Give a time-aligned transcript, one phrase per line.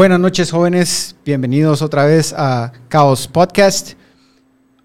[0.00, 3.92] Buenas noches jóvenes, bienvenidos otra vez a Chaos Podcast.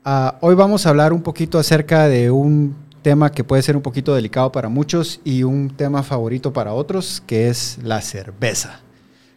[0.05, 3.81] Uh, hoy vamos a hablar un poquito acerca de un tema que puede ser un
[3.81, 8.81] poquito delicado para muchos y un tema favorito para otros, que es la cerveza.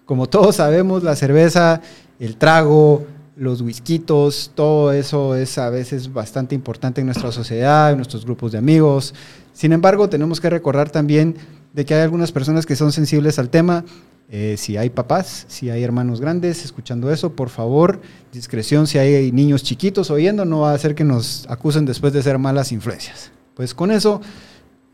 [0.04, 1.80] Como todos sabemos, la cerveza,
[2.18, 3.06] el trago,
[3.36, 8.51] los whiskitos, todo eso es a veces bastante importante en nuestra sociedad, en nuestros grupos
[8.51, 9.15] de amigos.
[9.52, 11.37] Sin embargo, tenemos que recordar también
[11.73, 13.84] de que hay algunas personas que son sensibles al tema
[14.30, 18.00] eh, si hay papás, si hay hermanos grandes escuchando eso, por favor,
[18.32, 18.87] discreción.
[18.87, 22.38] Si hay niños chiquitos oyendo, no va a hacer que nos acusen después de ser
[22.38, 23.30] malas influencias.
[23.54, 24.20] Pues con eso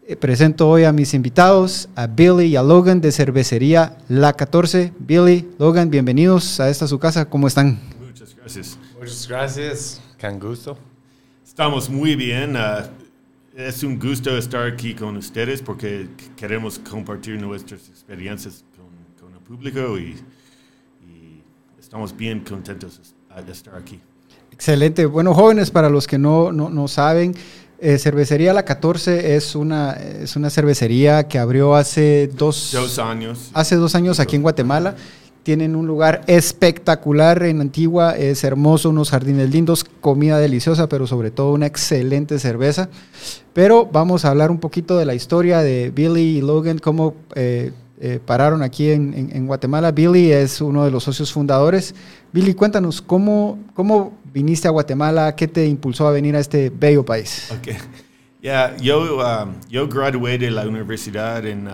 [0.07, 4.93] eh, presento hoy a mis invitados, a Billy y a Logan de cervecería La 14.
[5.01, 7.25] Billy, Logan, bienvenidos a esta su casa.
[7.25, 7.81] ¿Cómo están?
[8.01, 8.79] Muchas gracias.
[9.01, 10.01] Muchas gracias.
[10.21, 10.79] Con gusto.
[11.45, 12.55] Estamos muy bien.
[12.55, 12.85] Uh,
[13.57, 18.65] es un gusto estar aquí con ustedes porque queremos compartir nuestras experiencias
[19.45, 20.17] público y,
[21.79, 23.15] estamos bien contentos
[23.47, 24.01] de estar aquí.
[24.51, 25.07] Excelente.
[25.07, 27.35] Bueno, jóvenes, para los que no, no, saben,
[27.79, 33.51] eh, Cervecería La 14 es una, es una cervecería que abrió hace dos, dos años.
[33.53, 34.97] Hace dos años aquí en Guatemala.
[35.45, 41.31] Tienen un lugar espectacular en Antigua, es hermoso, unos jardines lindos, comida deliciosa, pero sobre
[41.31, 42.89] todo una excelente cerveza.
[43.53, 47.73] Pero vamos a hablar un poquito de la historia de Billy y Logan, cómo eh,
[48.07, 49.91] eh, pararon aquí en, Guatemala.
[49.91, 51.95] Billy es uno de los socios fundadores.
[52.35, 55.35] Billy, cuéntanos, ¿cómo, ¿cómo viniste a Guatemala?
[55.35, 57.51] ¿Qué te impulsó a venir a este bello país?
[57.59, 57.79] Okay.
[58.43, 61.67] Yeah, yo, um, yo gradué de la universidad en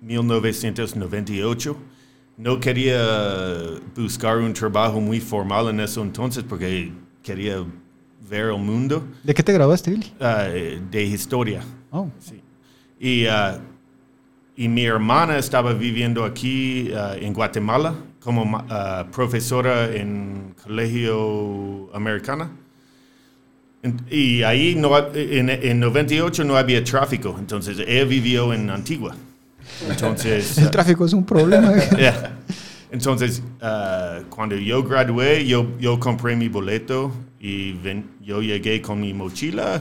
[0.00, 1.72] 1998.
[1.72, 1.76] Uh,
[2.38, 2.98] no quería
[3.94, 6.90] buscar un trabajo muy formal en eso entonces porque
[7.22, 7.62] quería
[8.26, 9.06] ver el mundo.
[9.22, 10.14] ¿De qué te graduaste, Billy?
[10.18, 11.60] Uh, de historia.
[11.90, 12.08] Oh.
[12.20, 12.40] Sí.
[12.98, 13.60] Y uh,
[14.58, 22.50] y mi hermana estaba viviendo aquí uh, en Guatemala como uh, profesora en colegio americana.
[24.10, 29.14] Y ahí no, en, en 98 no había tráfico, entonces ella vivió en Antigua.
[29.88, 31.72] Entonces, El tráfico es un problema.
[32.90, 37.76] Entonces, uh, cuando yo gradué, yo, yo compré mi boleto y
[38.20, 39.80] yo llegué con mi mochila.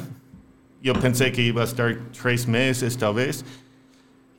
[0.84, 3.44] Yo pensé que iba a estar tres meses tal vez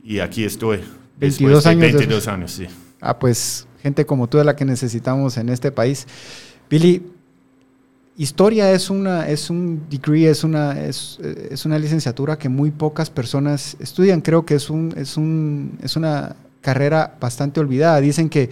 [0.03, 0.81] y aquí estoy.
[1.19, 1.93] 22 años.
[1.93, 2.67] 22 años, sí.
[3.01, 6.07] Ah, pues gente como tú es la que necesitamos en este país.
[6.71, 7.03] Billy,
[8.17, 13.11] historia es una es un degree, es una es, es, una licenciatura que muy pocas
[13.11, 14.21] personas estudian.
[14.21, 18.01] Creo que es un es un es una carrera bastante olvidada.
[18.01, 18.51] Dicen que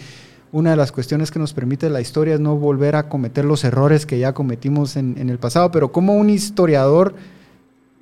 [0.52, 3.64] una de las cuestiones que nos permite la historia es no volver a cometer los
[3.64, 7.14] errores que ya cometimos en, en el pasado, pero como un historiador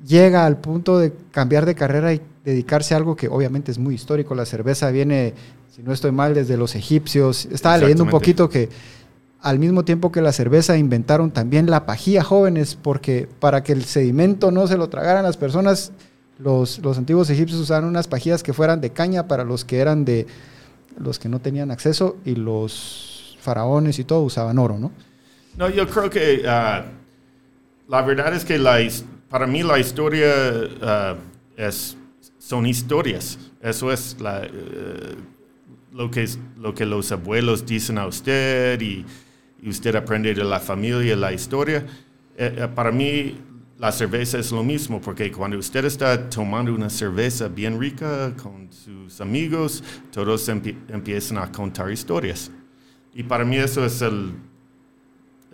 [0.07, 3.95] llega al punto de cambiar de carrera y dedicarse a algo que obviamente es muy
[3.95, 4.35] histórico.
[4.35, 5.35] La cerveza viene,
[5.75, 7.47] si no estoy mal, desde los egipcios.
[7.47, 8.69] Estaba leyendo un poquito que
[9.41, 13.85] al mismo tiempo que la cerveza inventaron también la pajía jóvenes, porque para que el
[13.85, 15.93] sedimento no se lo tragaran las personas,
[16.39, 20.05] los, los antiguos egipcios usaban unas pajías que fueran de caña para los que eran
[20.05, 20.27] de
[20.99, 24.93] los que no tenían acceso y los faraones y todo usaban oro, ¿no?
[25.57, 26.85] No, yo creo que ah,
[27.89, 28.79] la verdad es que la,
[29.29, 31.97] para mí la historia uh, es,
[32.45, 33.39] son historias.
[33.63, 36.29] Eso es uh, lo, que,
[36.59, 39.05] lo que los abuelos dicen a usted y,
[39.63, 41.87] y usted aprende de la familia, la historia.
[42.39, 43.39] Uh, para mí
[43.79, 48.71] la cerveza es lo mismo, porque cuando usted está tomando una cerveza bien rica con
[48.71, 49.83] sus amigos,
[50.13, 52.51] todos empiezan a contar historias.
[53.15, 54.33] Y para mí eso es, el,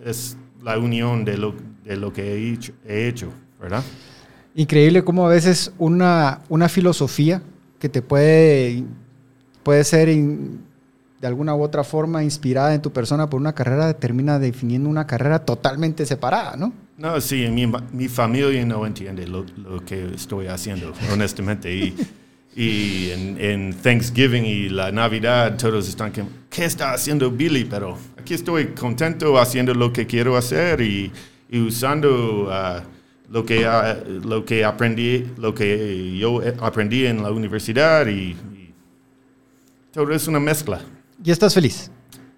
[0.03, 2.35] es la unión de lo, de lo que.
[2.85, 3.31] He hecho.
[3.61, 3.83] ¿verdad?
[4.55, 7.41] Increíble cómo a veces una, una filosofía
[7.79, 8.83] que te puede,
[9.63, 14.39] puede ser de alguna u otra forma inspirada en tu persona por una carrera termina
[14.39, 16.73] definiendo una carrera totalmente separada, ¿no?
[16.97, 19.45] No, sí, mi, mi familia no entiende lo,
[19.85, 21.73] que estoy haciendo, honestamente.
[21.73, 21.95] Y,
[22.55, 27.63] y en, en, Thanksgiving y la Navidad todos están que, ¿qué está haciendo Billy?
[27.63, 31.09] Pero aquí estoy contento haciendo lo que quiero hacer y,
[31.49, 32.49] y usando...
[32.49, 33.00] Uh,
[33.31, 33.65] lo que,
[34.23, 38.35] lo que aprendí, lo que yo aprendí en la universidad y,
[39.93, 40.79] todo es una mezcla.
[41.23, 41.91] ¿Y estás feliz?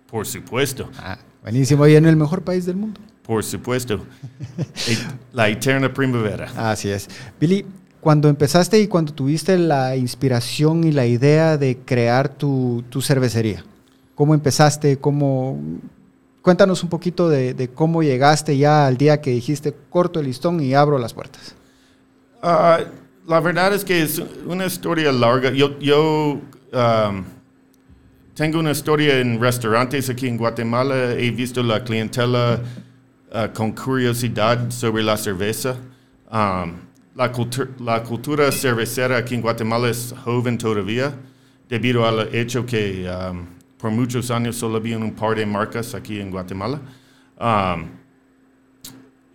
[0.08, 0.90] Por supuesto.
[0.98, 1.86] Ah, buenísimo.
[1.86, 3.00] ¿Y en el mejor país del mundo?
[3.22, 4.04] Por supuesto.
[5.34, 6.52] la eterna primavera.
[6.58, 7.08] Así es.
[7.40, 7.64] Billy,
[8.02, 13.64] cuando empezaste y cuando tuviste la inspiración y la idea de crear tu, tu cervecería,
[14.16, 14.98] ¿cómo empezaste?
[14.98, 15.60] ¿Cómo,
[16.44, 20.74] Cuéntanos un poquito de, cómo llegaste ya al día que dijiste corto el listón y
[20.74, 21.56] abro las puertas.
[22.42, 22.82] Ah,
[23.26, 25.52] la verdad es que es una historia larga.
[25.52, 26.42] Yo, yo
[26.74, 27.24] um,
[28.34, 31.14] tengo una historia en restaurantes aquí en Guatemala.
[31.14, 32.60] He visto la clientela
[33.32, 35.78] uh, con curiosidad sobre la cerveza.
[36.30, 36.74] Um,
[37.16, 41.14] la, cultu- la cultura cervecera aquí en Guatemala es joven todavía,
[41.70, 43.46] debido al hecho que um,
[43.84, 46.80] por muchos años solo había un par de marcas aquí en Guatemala.
[47.38, 47.90] Um,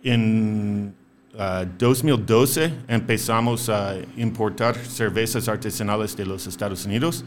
[0.03, 0.95] en
[1.35, 7.23] uh, 2012 empezamos a importar cervezas artesanales de los Estados Unidos,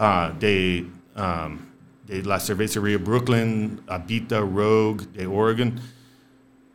[0.00, 0.84] uh, de,
[1.14, 1.58] um,
[2.04, 5.78] de la cervecería Brooklyn, Abita, Rogue, de Oregon,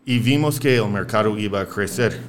[0.06, 2.22] y vimos que el mercado iba a crecer.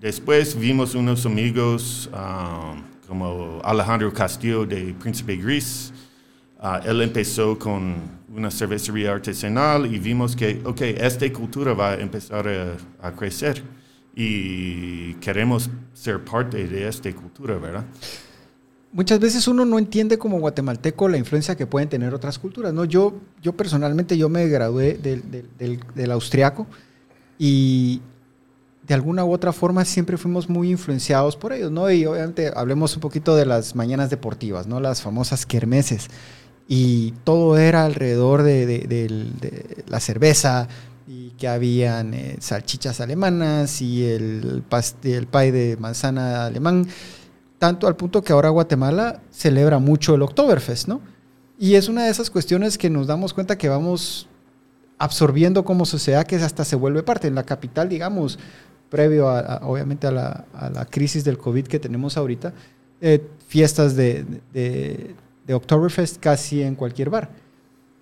[0.00, 5.92] Después vimos unos amigos um, como Alejandro Castillo de Príncipe Gris.
[6.64, 7.94] Uh, él empezó con
[8.34, 13.62] una cervecería artesanal y vimos que, ok, esta cultura va a empezar a, a crecer
[14.16, 17.84] y queremos ser parte de esta cultura, ¿verdad?
[18.92, 22.72] Muchas veces uno no entiende como guatemalteco la influencia que pueden tener otras culturas.
[22.72, 22.86] ¿no?
[22.86, 23.12] Yo,
[23.42, 26.66] yo personalmente yo me gradué del, del, del, del austriaco
[27.38, 28.00] y
[28.86, 31.90] de alguna u otra forma siempre fuimos muy influenciados por ellos, ¿no?
[31.90, 34.78] Y obviamente hablemos un poquito de las mañanas deportivas, ¿no?
[34.78, 36.08] Las famosas kermeses.
[36.66, 40.68] Y todo era alrededor de, de, la cerveza
[41.06, 44.62] y que habían eh, salchichas alemanas y el,
[45.02, 46.86] el pie de manzana alemán,
[47.58, 51.02] tanto al punto que ahora Guatemala celebra mucho el Oktoberfest, ¿no?
[51.58, 54.28] Y es una de esas cuestiones que nos damos cuenta que vamos
[54.98, 57.28] absorbiendo como sociedad que hasta se vuelve parte.
[57.28, 58.38] En la capital, digamos,
[58.88, 62.52] previo a, obviamente a la, crisis del COVID que tenemos ahorita,
[63.00, 64.24] eh, fiestas de,
[65.46, 67.30] de, Oktoberfest casi en cualquier bar.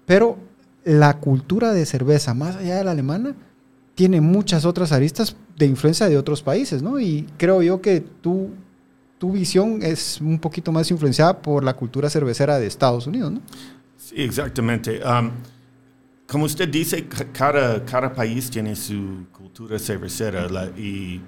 [0.06, 0.38] Pero
[0.84, 3.34] la cultura de cerveza, más allá de la alemana,
[3.94, 6.98] tiene muchas otras aristas de influencia de otros países, ¿no?
[6.98, 8.50] Y creo yo que tú,
[9.18, 13.40] tu visión es un poquito más influenciada por la cultura cervecera de Estados Unidos, ¿no?
[13.96, 15.00] Sí, exactamente.
[15.04, 15.30] Um,
[16.26, 21.20] como usted dice, cada, cada país tiene su cultura cervecera y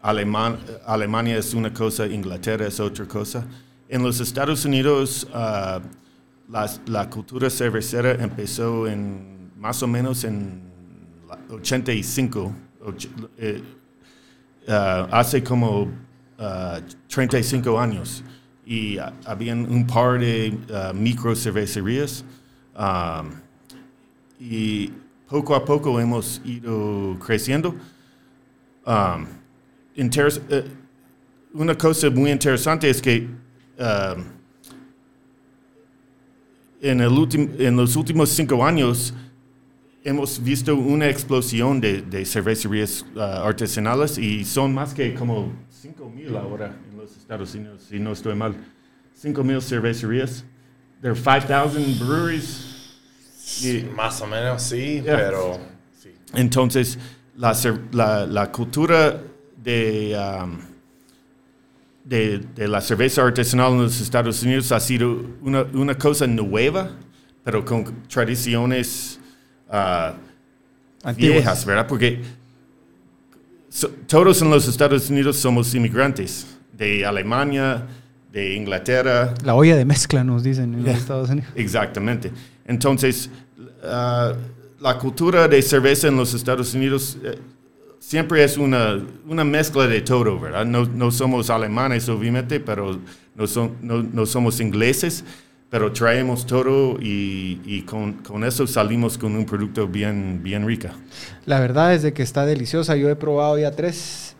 [0.00, 3.46] Aleman, Alemania es una cosa, Inglaterra es otra cosa.
[3.90, 5.80] En los Estados Unidos, uh,
[6.50, 10.60] la, cultura cervecera empezó en más o menos en
[11.50, 12.52] 85,
[13.38, 13.62] eh,
[14.68, 14.72] uh,
[15.10, 15.88] hace como uh,
[17.08, 18.22] 35 años.
[18.66, 20.52] Y habían un par de
[20.94, 22.22] micro cervecerías.
[24.38, 24.92] Y
[25.26, 27.74] poco a poco hemos ido creciendo.
[28.84, 29.24] Uh,
[31.54, 33.47] una cosa muy interesante es que
[33.78, 34.24] um,
[36.80, 37.28] en, el
[37.58, 39.14] en, los últimos cinco años
[40.04, 46.10] hemos visto una explosión de, de cervecerías uh, artesanales y son más que como 5
[46.10, 48.54] mil ahora en los Estados Unidos, si no estoy mal.
[49.14, 50.44] 5 mil cervecerías.
[51.00, 52.78] There are 5,000 breweries
[53.62, 55.16] y, más o menos, sí, yeah.
[55.16, 55.58] pero...
[56.00, 56.10] Sí.
[56.34, 56.98] Entonces,
[57.36, 57.56] la,
[57.92, 59.20] la, la, cultura
[59.56, 60.58] de, um,
[62.08, 66.92] de, de, la cerveza artesanal en los Estados Unidos ha sido una, una cosa nueva,
[67.44, 69.20] pero con tradiciones
[69.68, 71.86] uh, viejas, ¿verdad?
[71.86, 72.22] Porque
[73.68, 77.86] so, todos en los Estados Unidos somos inmigrantes de Alemania,
[78.32, 79.34] de Inglaterra.
[79.44, 80.92] La olla de mezcla, nos dicen en yeah.
[80.92, 81.50] los Estados Unidos.
[81.56, 82.32] Exactamente.
[82.64, 83.28] Entonces,
[83.82, 84.34] uh,
[84.80, 87.38] la cultura de cerveza en los Estados Unidos eh,
[88.08, 90.64] siempre es una, una, mezcla de todo, ¿verdad?
[90.64, 92.98] No, no somos alemanes, obviamente, pero
[93.34, 95.24] no, son, no, no, somos ingleses,
[95.68, 100.94] pero traemos todo y, y con, con, eso salimos con un producto bien, bien rica.
[101.44, 102.96] La verdad es de que está deliciosa.
[102.96, 104.34] Yo he probado ya tres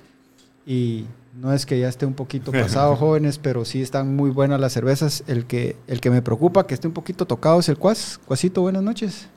[0.65, 1.05] y
[1.39, 4.73] no es que ya esté un poquito pasado, jóvenes, pero sí están muy buenas las
[4.73, 5.25] cervezas.
[5.27, 8.19] El que, el que me preocupa que esté un poquito tocado es el Cuas.
[8.25, 9.29] Cuasito, buenas noches.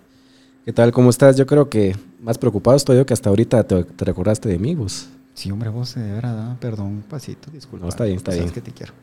[0.63, 0.93] ¿Qué tal?
[0.93, 1.35] ¿Cómo estás?
[1.35, 4.75] Yo creo que más preocupado estoy yo que hasta ahorita te, te recordaste de mí,
[4.75, 5.09] vos.
[5.33, 7.85] Sí, hombre, vos de verdad, perdón, pasito, disculpa.
[7.85, 8.53] No, está bien, está sabes bien.
[8.53, 8.93] que te quiero.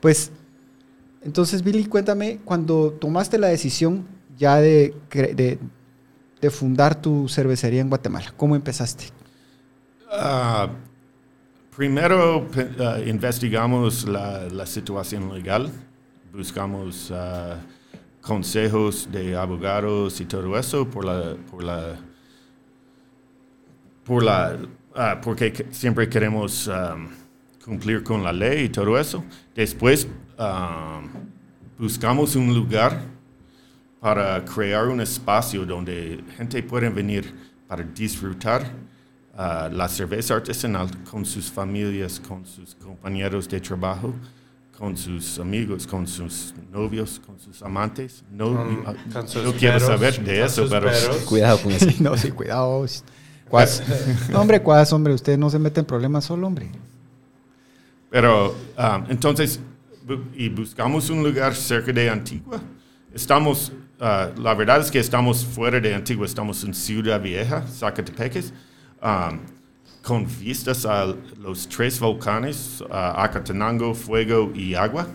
[0.00, 0.30] Pues,
[1.22, 4.06] entonces, Billy, cuéntame, cuando tomaste la decisión
[4.38, 5.58] ya de, de,
[6.40, 9.06] de fundar tu cervecería en Guatemala, ¿cómo empezaste?
[10.10, 10.68] Uh,
[11.80, 15.70] Primero uh, investigamos la, la, situación legal,
[16.30, 17.54] buscamos uh,
[18.20, 21.96] consejos de abogados y todo eso por la, por la,
[24.04, 24.56] por la,
[24.94, 27.08] uh, porque siempre queremos um,
[27.64, 29.24] cumplir con la ley y todo eso.
[29.54, 30.06] Después
[30.38, 31.08] um,
[31.78, 33.02] buscamos un lugar
[34.00, 37.34] para crear un espacio donde gente puede venir
[37.66, 38.90] para disfrutar
[39.32, 44.12] Uh, la cerveza artesanal con sus familias, con sus compañeros de trabajo,
[44.76, 48.22] con sus amigos, con sus novios, con sus amantes.
[48.30, 50.90] No, Con- con sus no quiero saber de eso, pero...
[51.24, 51.86] Cuidado con eso.
[52.00, 52.84] no, sí, cuidado.
[53.50, 53.82] Cuas.
[54.30, 56.70] No, hombre, cuas, hombre, usted no se mete en problemas solo, hombre.
[58.10, 59.60] Pero um, entonces,
[60.06, 62.60] bu- y buscamos un lugar cerca de Antigua.
[63.12, 68.52] Estamos, uh, la verdad es que estamos fuera de Antigua, estamos en Ciudad Vieja, Zacatepeques,
[69.02, 69.38] um,
[70.02, 75.06] con vistas a los tres volcanes, uh, Acatenango, Fuego y Agua.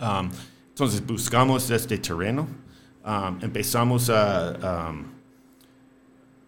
[0.00, 0.28] Um,
[0.70, 2.46] entonces buscamos este terreno,
[3.40, 4.90] empezamos a,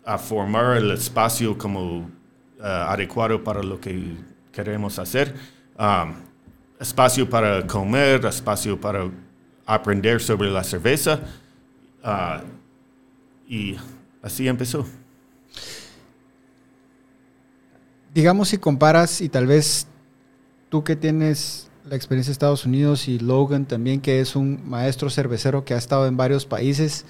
[0.09, 4.17] a formar el espacio como uh, adecuado para lo que
[4.51, 5.35] queremos hacer.
[5.79, 6.15] Um,
[6.81, 9.11] espacio para comer, espacio para
[9.67, 11.21] aprender sobre la cerveza.
[12.03, 12.41] uh,
[13.47, 13.77] y
[14.23, 14.87] así empezó.
[18.15, 19.89] Digamos si comparas y tal vez
[20.71, 25.11] tú que tienes la experiencia de Estados Unidos y Logan también que es un maestro
[25.11, 27.05] cervecero que ha estado en varios países,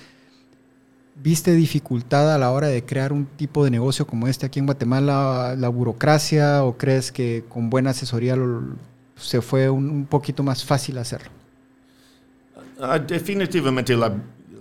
[1.22, 4.66] ¿viste dificultad a la hora de crear un tipo de negocio como este aquí en
[4.66, 8.76] Guatemala, la burocracia o crees que con buena asesoría lo-
[9.16, 11.30] se fue un, un poquito más fácil hacerlo?
[12.80, 14.08] Ah, definitivamente la,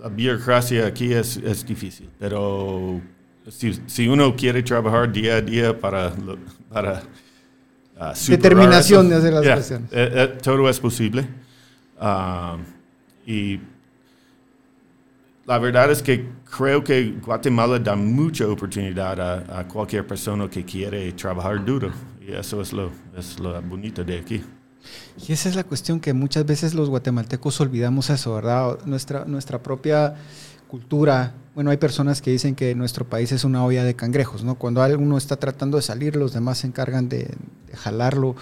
[0.02, 3.00] la burocracia aquí es, es difícil, pero
[3.48, 6.12] si, si uno quiere trabajar día a día para,
[6.72, 7.02] para
[7.98, 9.56] ah, Determinación eso, de hacer las yeah,
[9.92, 11.26] eh, eh, todo es posible.
[12.00, 12.58] Ah,
[13.26, 13.60] y
[15.48, 19.18] la verdad es que creo que Guatemala da mucha oportunidad
[19.50, 21.90] a, cualquier persona que quiere trabajar duro.
[22.20, 24.44] Y eso es lo, es lo bonito de aquí.
[25.26, 28.78] Y esa es la cuestión que muchas veces los guatemaltecos olvidamos eso, ¿verdad?
[28.84, 30.16] Nuestra, nuestra propia
[30.68, 31.32] cultura.
[31.54, 34.56] Bueno, hay personas que dicen que nuestro país es una olla de cangrejos, ¿no?
[34.56, 37.20] Cuando alguno está tratando de salir, los demás se encargan de,
[37.66, 38.36] de jalarlo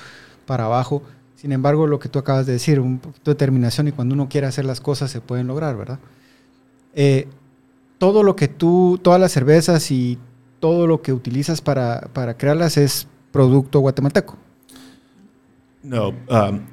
[0.44, 1.04] para abajo.
[1.36, 4.28] Sin embargo, lo que tú acabas de decir, un poquito de determinación y cuando uno
[4.28, 6.00] quiere hacer las cosas se pueden lograr, ¿verdad?
[6.96, 7.28] Eh,
[7.98, 10.18] todo lo que tú, todas las cervezas y
[10.60, 14.38] todo lo que utilizas para, para crearlas es producto guatemalteco.
[15.82, 16.66] No, um,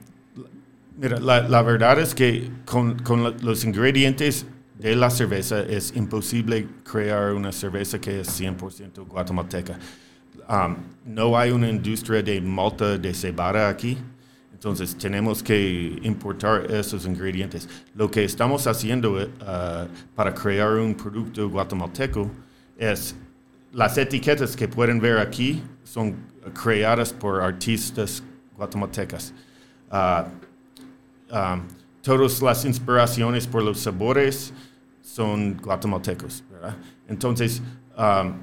[0.97, 4.45] mira, la, la verdad es que con, con la- los ingredientes
[4.79, 9.79] de la cerveza es imposible crear una cerveza que es 100% guatemalteca.
[10.49, 13.97] Um, no hay una industria de malta de cebada aquí,
[14.63, 17.67] entonces tenemos que importar esos ingredientes.
[17.95, 19.27] Lo que estamos haciendo eh,
[20.15, 22.31] para crear un producto guatemalteco
[22.77, 23.13] es
[23.73, 26.15] las etiquetas que pueden ver aquí son
[26.53, 28.23] creadas por artistas
[28.55, 29.33] guatemaltecas.
[29.91, 30.27] Ah,
[31.29, 31.61] um,
[32.01, 34.53] todas las inspiraciones por los sabores
[35.01, 36.41] son guatemaltecos.
[37.09, 37.61] Entonces,
[37.97, 38.33] um,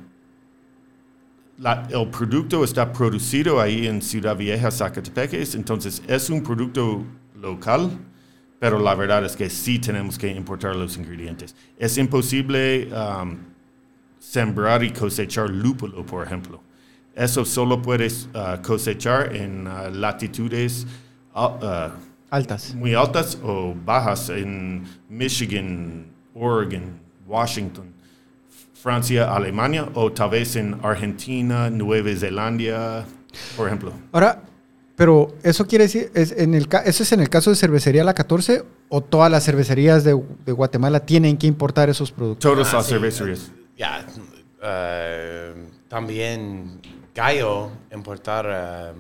[1.61, 7.05] la- el producto está producido ahí en Ciudad Vieja, Zacatepeques, entonces es un producto
[7.39, 7.91] local,
[8.59, 11.55] pero la verdad es que sí tenemos que importar los ingredientes.
[11.79, 13.37] Es imposible um,
[14.19, 16.61] sembrar y cosechar lúpulo, por ejemplo.
[17.15, 20.87] Eso solo puedes uh, cosechar en uh, latitudes
[21.35, 21.91] uh,
[22.31, 22.75] Altas.
[22.75, 27.93] muy altas o bajas en Michigan, Oregon, Washington,
[28.83, 33.05] Francia, Alemania o tal vez en Argentina, Nueva Zelanda,
[33.57, 33.93] por ejemplo.
[34.13, 34.43] Ahora,
[34.97, 38.05] pero eso quiere decir, es en el, ca- ¿eso es en el caso de cervecería
[38.05, 42.51] La 14 o todas las cervecerías de, de Guatemala tienen que importar esos productos?
[42.53, 43.51] Todas Ah, las sí, cervecerías.
[43.77, 44.05] Ya,
[44.63, 45.55] eh,
[45.89, 46.81] también
[47.15, 48.93] Gallo importar eh,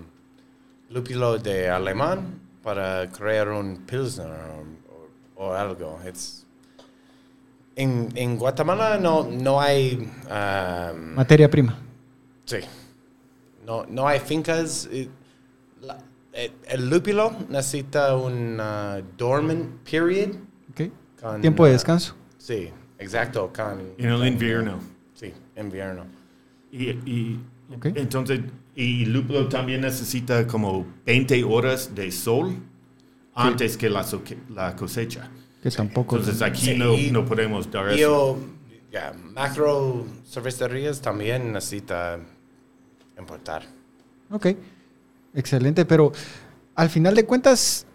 [0.91, 4.27] lúpulo de alemán para crear un pilsner
[5.37, 5.99] o, o algo.
[6.07, 6.40] It's-
[7.81, 9.97] en, en Guatemala no, no hay...
[10.27, 11.79] um, Materia prima.
[12.45, 12.59] Sí.
[13.67, 14.89] No, no hay fincas.
[14.93, 15.09] eh,
[15.81, 15.99] la-
[16.33, 20.31] eh, el lúpulo necesita un uh, dormant period.
[20.73, 20.91] ¿ok?
[21.21, 22.15] con, Tiempo de uh, descanso.
[22.39, 23.53] Sí, exacto.
[23.55, 24.79] Con, En el con, invierno.
[25.15, 26.05] Sí, invierno.
[26.73, 27.41] Y, y
[27.77, 27.87] Ok.
[27.95, 28.41] entonces,
[28.75, 32.55] y lúpulo también necesita como 20 horas de sol
[33.35, 34.05] antes que la,
[34.51, 35.29] la cosecha.
[35.63, 36.17] Que tampoco.
[36.17, 38.01] Entonces aquí Sí, no, y- no podemos dar Y eso.
[38.01, 38.39] yo,
[38.93, 42.19] ya, macro cervecerías también necesita
[43.19, 43.63] importar.
[44.31, 44.47] Ok.
[45.35, 46.13] Excelente, pero
[46.75, 47.87] al final de cuentas,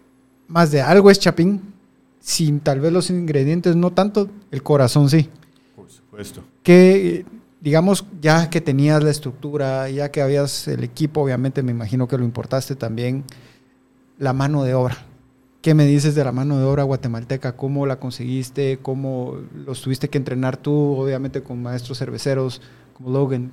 [0.48, 1.74] más de algo es Chapín.
[2.20, 5.28] Sin tal vez los ingredientes, no tanto, el corazón sí.
[5.76, 6.42] Por supuesto.
[6.64, 7.24] que,
[7.60, 12.18] digamos, ya que tenías la estructura, ya que habías el equipo, obviamente me imagino que
[12.18, 13.22] lo importaste también,
[14.18, 14.96] la mano de obra.
[15.66, 17.56] ¿Qué me dices de la mano de obra guatemalteca?
[17.56, 18.78] ¿Cómo la conseguiste?
[18.80, 22.62] ¿Cómo los tuviste que entrenar tú, obviamente con maestros cerveceros
[22.94, 23.50] como Logan?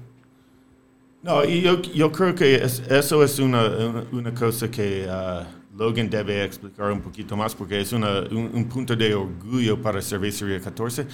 [1.22, 5.48] No, y yo, yo creo que es- eso es una, una, una cosa que ah,
[5.76, 10.02] Logan debe explicar un poquito más porque es una- un, un punto de orgullo para
[10.02, 11.08] Cervecería 14.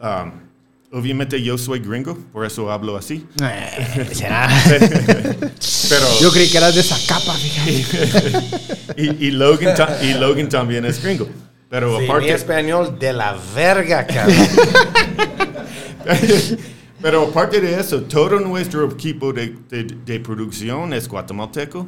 [0.00, 0.32] Um,
[0.92, 3.26] obviamente yo soy gringo, por eso hablo así.
[3.42, 4.48] Eh, ¿Será?
[5.88, 8.32] Pero, Yo creí que eras de esa capa, fíjate.
[9.02, 11.28] y, y Logan y Logan también es gringo.
[11.68, 14.36] Pero Sí, mi aparte, español de la verga, cabrón.
[17.00, 21.86] pero aparte de eso, todo nuestro equipo de, de- de producción es guatemalteco.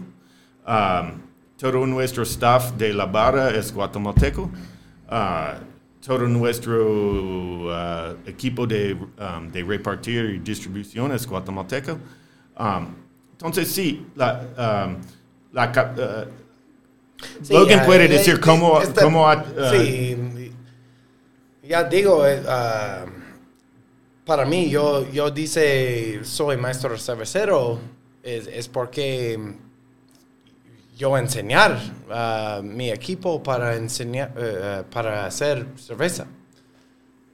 [0.66, 1.20] Um,
[1.58, 4.50] todo nuestro staff de la barra es guatemalteco.
[5.10, 5.73] Uh,
[6.04, 11.98] todo nuestro uh, equipo de, um, de repartir y distribución es guatemalteco.
[12.58, 12.94] Um,
[13.32, 14.96] entonces, sí, la, um,
[15.52, 16.44] la uh,
[17.42, 19.34] Sí, Logan puede decir cómo, esta- cómo uh,
[19.70, 20.52] sí,
[21.66, 23.06] ya digo, eh, ah,
[24.26, 27.78] para mí, yo, yo dice soy maestro cervecero,
[28.22, 29.38] es, es porque
[30.96, 31.78] yo enseñar
[32.10, 36.26] a mi equipo para enseñar, eh, eh, para hacer cerveza.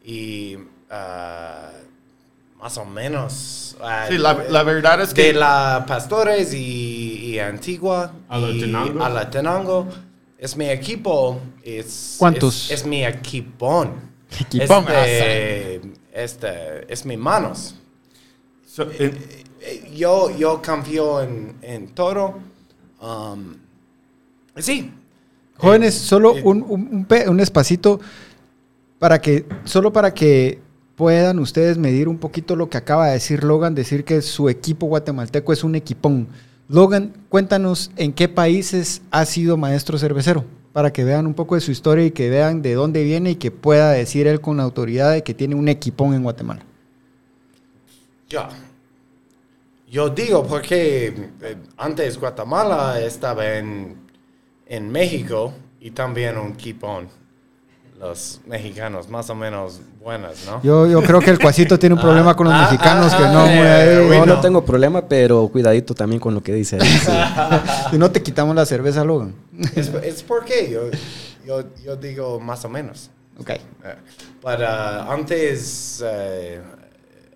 [0.04, 0.56] Y
[0.90, 1.70] ah,
[2.58, 3.76] más o menos.
[3.80, 8.48] ah, Sí, la, la verdad es de que la Pastores y, y Antigua A la
[8.48, 9.04] y Tenango.
[9.04, 9.88] a la Tenango
[10.38, 12.70] es mi equipo es ¿Cuántos?
[12.70, 14.08] es, es mi equipón
[14.40, 15.80] Equipón, este,
[16.12, 17.74] este es mi manos
[18.66, 19.18] so, en-
[19.62, 22.38] Eh, yo yo confío en, en todo
[23.00, 23.54] um,
[24.56, 24.90] sí
[25.56, 28.00] Jóvenes, solo eh, un, un, un pe- un espacito
[28.98, 30.58] para que, solo para que
[30.96, 34.86] puedan ustedes medir un poquito lo que acaba de decir Logan, decir que su equipo
[34.86, 36.28] guatemalteco es un equipón.
[36.68, 41.60] Logan, cuéntanos en qué países ha sido maestro cervecero, para que vean un poco de
[41.60, 45.12] su historia y que vean de dónde viene y que pueda decir él con autoridad
[45.12, 46.62] de que tiene un equipón en Guatemala.
[48.28, 48.46] yo
[49.90, 51.08] yo digo porque
[51.42, 54.00] eh, antes Guatemala estaba en
[54.70, 57.08] en México y también un equipón
[57.98, 62.00] los mexicanos más o menos buenas no Yo, yo creo que el cuasito tiene un
[62.00, 63.98] problema con los ah, mexicanos ah, que no, ah, muy eh.
[64.00, 64.26] No, bueno.
[64.26, 66.80] no tengo problema, pero cuidadito también con lo que dice.
[66.80, 67.12] Sí.
[67.98, 69.34] No te quitamos la cerveza, Logan.
[69.74, 70.82] es, es porque yo,
[71.44, 73.10] yo, yo digo más o menos.
[73.38, 73.50] Ok.
[73.50, 73.60] Eh,
[74.42, 76.60] Pero antes, eh,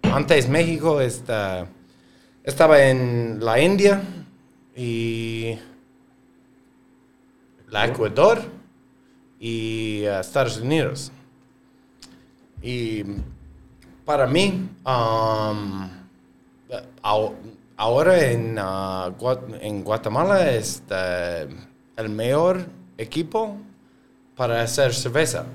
[0.03, 1.67] antes México está,
[2.45, 4.03] estaba en la India
[4.77, 5.59] y
[7.71, 8.43] la Ecuador
[9.41, 11.11] y Estados Unidos.
[12.63, 13.03] Y
[14.05, 15.89] para mí, um,
[17.77, 21.49] ahora en, Gua- en Guatemala es eh,
[21.97, 22.65] el mejor
[22.97, 23.57] equipo
[24.37, 25.47] para hacer cerveza.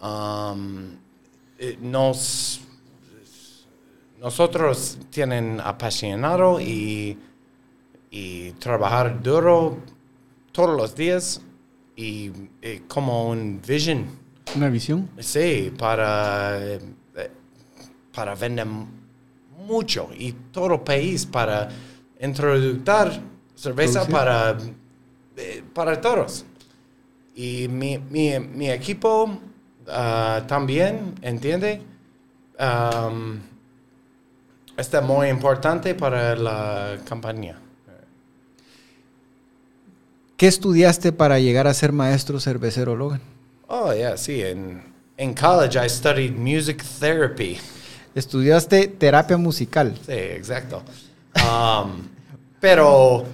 [0.00, 0.96] Um,
[1.58, 2.60] eh, nos,
[4.20, 7.18] nosotros tienen apasionado y,
[8.10, 9.78] y trabajar duro
[10.52, 11.40] todos los días
[11.96, 12.30] y
[12.62, 14.06] eh, como un vision.
[14.56, 15.08] Una visión.
[15.18, 16.80] Sí, para, eh,
[18.12, 18.66] para vender
[19.66, 21.68] mucho y todo el país para
[22.20, 22.82] introducir
[23.54, 24.12] cerveza Producir.
[24.14, 24.58] para,
[25.36, 26.44] eh, para todos.
[27.34, 29.38] Y mi, mi, mi equipo
[29.88, 31.82] ah, también, ¿entiende?
[32.58, 33.40] Am,
[34.78, 37.58] está muy importante para la campaña.
[40.36, 43.20] ¿Qué estudiaste para llegar a ser maestro cervecero, Logan?
[43.66, 44.40] Oh, yeah, sí.
[44.40, 44.82] En,
[45.16, 47.58] en college I studied music therapy.
[48.14, 49.98] Estudiaste terapia musical.
[50.06, 50.82] Sí, exacto.
[51.34, 52.02] Um,
[52.60, 53.24] pero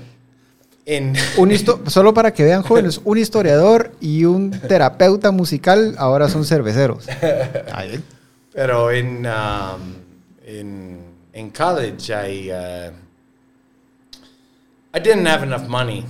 [0.87, 1.15] en...
[1.37, 1.53] Un
[1.89, 7.07] solo para que vean jóvenes, un historiador y un terapeuta musical ahora son cerveceros.
[8.53, 9.95] Pero en, um,
[10.47, 11.04] en,
[11.35, 12.93] en college, I, uh,
[14.95, 16.05] I didn't have enough money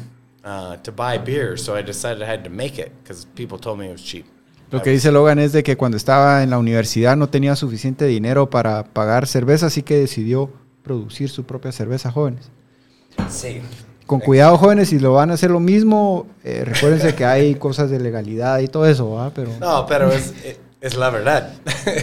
[0.45, 3.79] uh, to buy beer, so I decided I had to make it because people told
[3.79, 4.27] me it was cheap.
[4.71, 8.07] Lo que dice Logan es de que cuando estaba en la universidad no tenía suficiente
[8.07, 10.51] dinero para pagar cerveza, así que decidió
[10.83, 12.51] producir su propia cerveza, jóvenes.
[13.31, 13.61] Sí.
[14.07, 17.89] Con cuidado, jóvenes, si lo van a hacer lo mismo, eh, recuérdense que hay cosas
[17.89, 19.31] de legalidad y todo eso, ¿va?
[19.31, 20.35] Pero No, pero es,
[20.81, 21.55] es la verdad.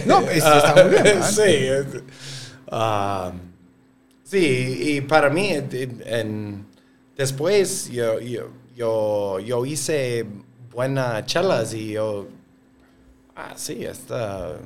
[0.06, 1.30] No, es- está muy bien, ¿verdad?
[1.30, 1.42] sí.
[1.46, 1.86] es-
[2.72, 3.38] um,
[4.24, 5.52] sí, y para mí,
[7.16, 10.26] después yo, yo, yo, yo hice
[10.72, 12.28] buenas chelas y yo,
[13.36, 14.56] ah, sí, está,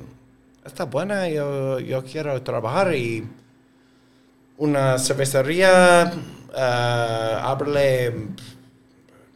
[0.65, 3.27] está buena, yo, yo quiero trabajar y
[4.57, 6.11] una cervecería,
[6.49, 8.13] uh, ábrele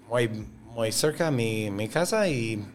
[0.10, 0.29] muy,
[0.73, 2.65] muy cerca a mi, mi casa y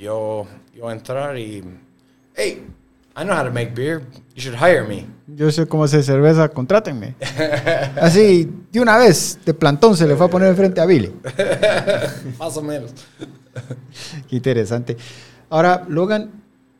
[0.00, 1.62] yo, yo entrar y,
[2.34, 2.66] hey,
[3.16, 4.02] I know how to make beer.
[4.34, 5.06] You should hire me.
[5.28, 7.14] Yo sé cómo hacer cerveza, contrátenme.
[8.00, 11.12] Así, de una vez, de plantón se le fue a poner frente a Billy.
[12.38, 12.92] Más o menos.
[14.28, 14.96] Qué interesante.
[15.48, 16.30] Ahora, Logan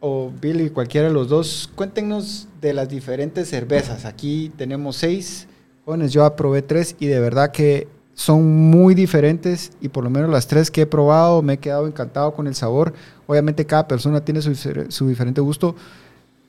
[0.01, 4.05] o Billy, cualquiera de los dos, cuéntenos de las diferentes cervezas.
[4.05, 5.47] Aquí tenemos seis.
[5.85, 10.31] Jóvenes, yo aprobé tres y de verdad que son muy diferentes y por lo menos
[10.31, 12.93] las tres que he probado me he quedado encantado con el sabor.
[13.27, 15.77] Obviamente cada persona tiene su, su diferente gusto.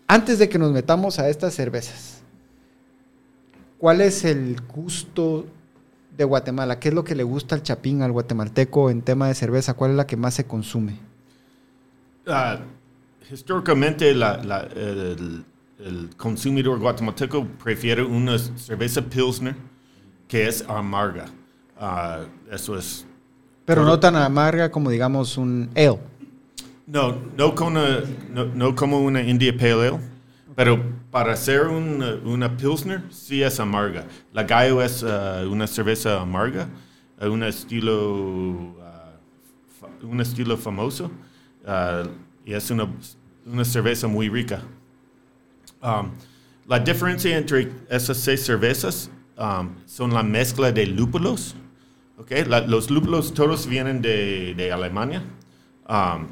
[0.08, 2.22] Antes de que nos metamos a estas cervezas,
[3.78, 5.46] ¿cuál es el gusto
[6.18, 6.80] de Guatemala?
[6.80, 9.74] ¿Qué es lo que le gusta al chapín, al guatemalteco en tema de cerveza?
[9.74, 11.00] ¿Cuál es la que más se consume?
[12.28, 12.60] Ah,
[13.32, 15.44] históricamente la- la- el,
[15.80, 19.56] el consumidor guatemalteco prefiere una cerveza pilsner
[20.28, 21.26] que es amarga.
[21.78, 23.06] Ah, eso es
[23.65, 26.00] Pero no tan amarga como digamos un ale.
[26.88, 30.00] No, no, como una India Pale Ale,
[30.56, 34.06] pero para hacer una, una Pilsner sí es amarga.
[34.32, 36.67] La Gallo es ah, una cerveza amarga,
[37.19, 38.76] ah, un estilo,
[39.80, 41.10] fa- un estilo famoso,
[41.65, 42.04] ah,
[42.45, 42.88] y es una,
[43.45, 44.62] una cerveza muy rica.
[45.82, 46.12] Um,
[46.67, 51.56] la diferencia entre esas seis cervezas um, son la mezcla de lúpulos.
[52.19, 52.45] Okay?
[52.45, 55.21] Los lúpulos todos vienen de, de Alemania.
[55.88, 56.28] Um,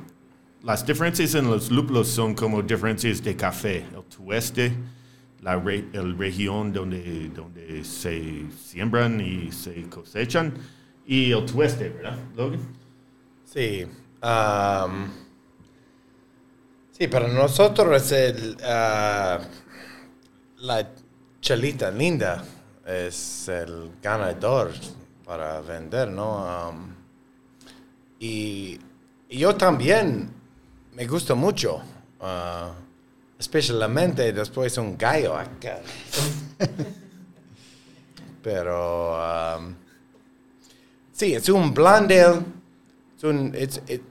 [0.63, 3.85] las diferencias en los lúpulos son como diferencias de café.
[3.93, 4.73] El tueste,
[5.41, 10.53] la el región donde, donde se siembran y se cosechan,
[11.05, 12.61] y el tueste, ¿verdad, Logan?
[13.43, 13.85] Sí.
[16.91, 19.39] sí, para nosotros es el, ah,
[20.59, 20.89] la
[21.41, 22.41] chelita linda
[22.87, 24.71] es el ganador
[25.25, 26.73] para vender, ¿no?
[28.17, 28.79] Y
[29.29, 30.32] yo también
[30.95, 31.81] me gusta mucho,
[32.21, 32.71] ah,
[33.39, 35.79] especialmente después un gallo acá.
[38.43, 39.75] Pero am,
[41.11, 42.45] sí, es un blondel.
[43.17, 43.55] Es un,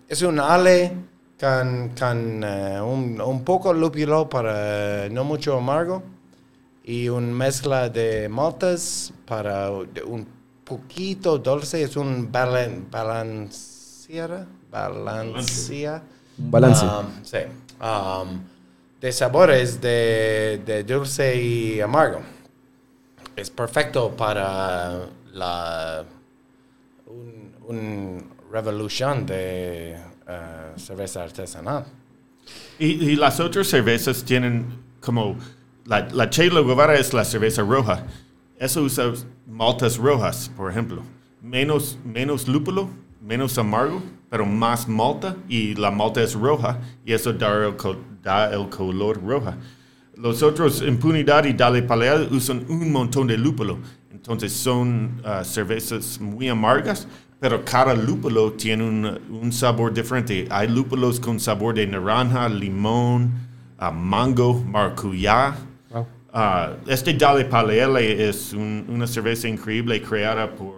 [0.08, 0.90] es, un ale
[1.38, 6.02] con, con eh, un, un poco lúpulo para no mucho amargo
[6.82, 10.26] y una mezcla de maltas para un
[10.64, 11.82] poquito dulce.
[11.82, 14.46] Es un balan, balanceada.
[14.70, 16.02] Balancea.
[16.38, 16.84] Un balance.
[16.84, 17.38] Um, sí.
[17.80, 18.40] Um,
[19.00, 22.20] de sabores de, de dulce y amargo.
[23.34, 26.04] Es perfecto para la
[27.06, 31.86] un, un revolución de eh, cerveza artesanal.
[32.78, 34.66] Y, y las otras cervezas tienen
[35.00, 35.36] como
[35.86, 38.04] la, la Che Guevara es la cerveza roja.
[38.58, 39.12] Eso usa
[39.46, 41.02] maltas rojas, por ejemplo.
[41.40, 42.88] Menos, menos lúpulo,
[43.20, 47.74] menos amargo, pero más malta y la malta es roja y eso da el,
[48.22, 49.58] da el color roja.
[50.16, 53.78] Los otros, Impunidad y Dale Palea, usan un montón de lúpulo.
[54.10, 57.06] Entonces son ah, cervezas muy amargas,
[57.40, 60.48] pero cada lúpulo tiene un, un sabor diferente.
[60.50, 63.32] Hay lúpulos con sabor de naranja, limón,
[63.78, 65.54] ah, mango, maracuyá.
[65.90, 66.06] Wow.
[66.32, 70.74] Ah, este Dale Paleele es un- una cerveza increíble creada por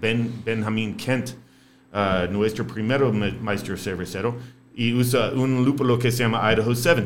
[0.00, 1.32] ben, Benjamin Kent,
[2.30, 4.36] nuestro primero ma- maestro cervecero,
[4.74, 7.04] y usa un lúpulo que se llama Idaho 7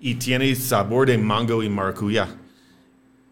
[0.00, 2.26] y tiene sabor de mango y maracuyá.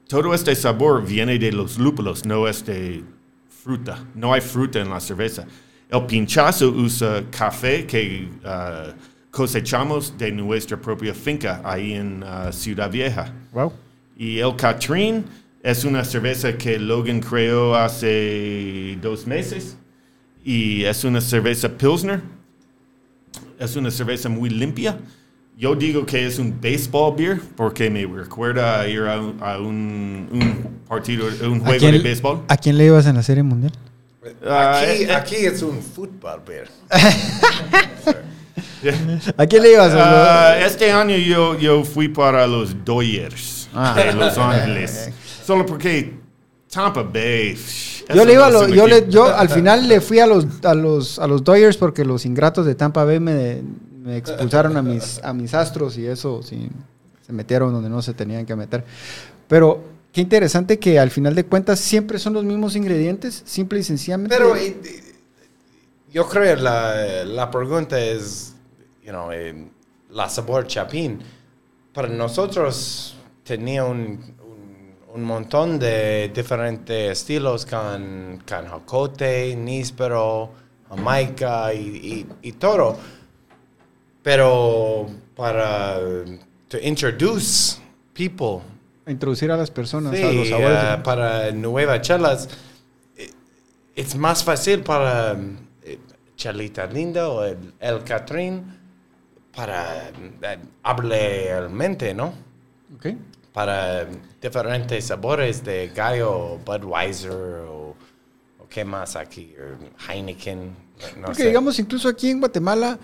[0.07, 3.03] Todo este sabor viene de los lúpulos, no es de
[3.49, 4.05] fruta.
[4.15, 5.47] No hay fruta en la cerveza.
[5.91, 8.93] El pinchazo usa café que ah,
[9.31, 13.33] cosechamos de nuestra propia finca ahí en ah, Ciudad Vieja.
[13.53, 13.73] Wow.
[14.17, 15.25] Y el Catrín
[15.63, 19.77] es una cerveza que Logan creó hace dos meses.
[20.49, 22.23] Y es una cerveza Pilsner.
[23.59, 24.99] Es una cerveza muy limpia.
[25.59, 29.59] Yo digo que es un baseball beer porque me recuerda a ir a un, a
[29.59, 32.45] un- un partido, un ¿A juego quién, de béisbol.
[32.49, 33.73] ¿A quién le ibas en la Serie Mundial?
[34.47, 35.15] Ah, Aquí, eh, eh.
[35.15, 36.71] aquí es un fútbol beer.
[39.37, 39.93] ¿A quién le ibas?
[39.95, 43.95] Ah, este año yo, yo fui para los Dodgers Ah.
[43.97, 45.11] de Los Ángeles.
[45.45, 46.15] Solo porque
[46.73, 47.55] Tampa Bay.
[48.15, 50.75] Yo le iba a lo- yo, le- yo al final le fui a los, a
[50.75, 53.63] los, a los Dodgers porque los ingratos de Tampa Bay me,
[54.03, 56.69] me expulsaron a mis, a mis astros y eso sí,
[57.27, 58.85] se metieron donde no se tenían que meter.
[59.47, 63.83] Pero qué interesante que al final de cuentas siempre son los mismos ingredientes, simple y
[63.83, 64.35] sencillamente.
[64.37, 64.55] Pero
[66.13, 68.55] yo creo la, la pregunta es,
[69.05, 69.29] you know,
[70.11, 71.19] la sabor chapín.
[71.93, 74.35] Para nosotros tenía un,
[75.19, 80.51] un, montón de diferentes estilos con, con jocote, níspero,
[80.89, 82.97] jamaica y, y, y todo.
[84.23, 85.99] pero para
[86.69, 87.79] to introduce
[88.13, 88.61] people
[89.07, 90.79] introducir a las personas Sí, a los sabores.
[90.79, 92.49] ah, para nuevas chelas,
[93.17, 93.31] eh,
[93.97, 95.35] es más fácil para
[95.83, 95.99] eh,
[96.37, 98.65] Chelita Linda o el, el Catrín
[99.55, 102.35] para eh, hablarmente, ¿no?
[102.97, 103.07] Ok.
[103.59, 104.07] Para
[104.41, 107.97] diferentes sabores de gallo, Budweiser o,
[108.61, 110.77] o qué más aquí, o Heineken,
[111.19, 111.49] no Porque sé.
[111.49, 113.01] digamos, incluso aquí en Guatemala,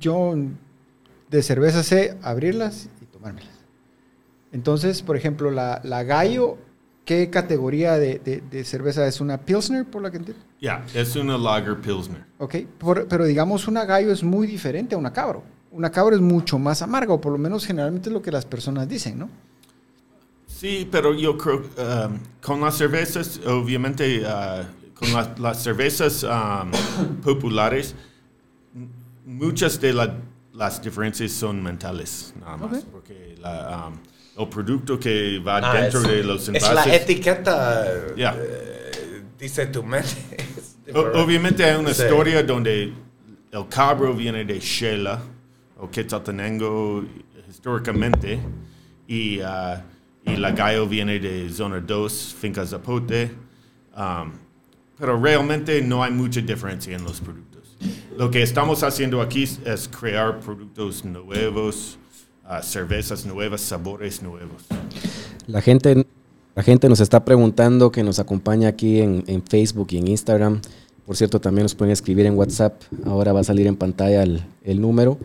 [0.00, 0.34] yo
[1.30, 3.52] de cerveza sé abrirlas y tomármelas.
[4.50, 6.58] Entonces, por ejemplo, la, la gallo,
[7.04, 9.20] ¿qué categoría de, de- de cerveza es?
[9.20, 10.42] ¿Una Pilsner, por la que entiendo?
[10.60, 12.24] Ya, es una Lager Pilsner.
[12.38, 15.44] Ok, por- pero digamos, una gallo es muy diferente a una cabro.
[15.70, 18.44] Una cabro es mucho más amarga, o por lo menos generalmente es lo que las
[18.46, 19.28] personas dicen, ¿no?
[20.46, 26.70] Sí, pero yo creo um, con las cervezas, obviamente, uh, con las, las cervezas um,
[27.22, 27.94] populares,
[29.26, 30.16] muchas de la-
[30.54, 32.84] las diferencias son mentales, nada más, Ok.
[32.90, 36.94] porque la, um, el producto que va Ah, dentro es, de los es la envases.
[37.02, 37.84] etiqueta,
[38.16, 38.34] Ya.
[38.36, 40.08] eh, dice tu mente.
[40.94, 42.02] O- obviamente hay una Sí.
[42.02, 42.92] historia donde
[43.52, 45.20] el cabro viene de Shela
[45.78, 47.04] o Quetzaltenango
[47.48, 48.38] históricamente
[49.06, 49.84] y, ah,
[50.24, 53.30] y la gallo viene de Zona 2, Finca Zapote.
[53.96, 54.32] Um,
[54.98, 57.76] pero realmente no hay mucha diferencia en los productos.
[58.16, 61.98] Lo que estamos haciendo aquí es- crear productos nuevos,
[62.44, 64.64] ah, cervezas nuevas, sabores nuevos.
[65.46, 66.06] La gente,
[66.54, 70.60] la gente nos está preguntando que nos acompaña aquí en, Facebook y en Instagram.
[71.06, 72.82] Por cierto, también nos pueden escribir en WhatsApp.
[73.06, 75.16] Ahora va a salir en pantalla el número.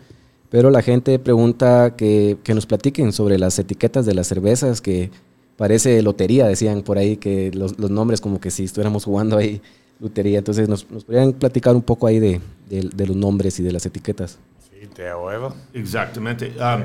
[0.54, 5.10] Pero la gente pregunta que, que nos platiquen sobre las etiquetas de las cervezas, que
[5.56, 9.60] parece lotería, decían por ahí, que los, los nombres como que si estuviéramos jugando ahí
[9.98, 10.38] lotería.
[10.38, 12.40] Entonces, ¿nos, nos podrían platicar un poco ahí de,
[12.70, 14.38] de- de los nombres y de las etiquetas?
[14.70, 15.52] Sí, de huevo.
[15.72, 16.52] Exactamente.
[16.56, 16.84] Um,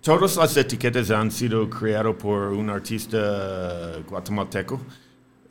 [0.00, 4.80] todas las etiquetas han sido creadas por un artista guatemalteco.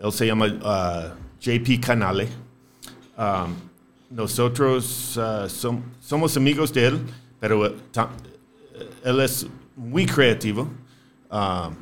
[0.02, 2.30] Él se llama uh, JP Canale.
[3.18, 3.54] Um,
[4.12, 7.00] nosotros uh, som- somos amigos de él,
[7.40, 8.10] pero uh, ta-
[9.04, 10.70] él es muy creativo.
[11.32, 11.74] Um,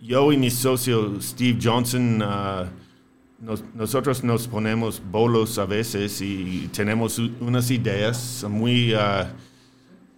[0.00, 2.66] yo y mi socio Steve Johnson, uh,
[3.44, 9.26] nos- nosotros nos ponemos bolos a veces y tenemos unas ideas muy, uh,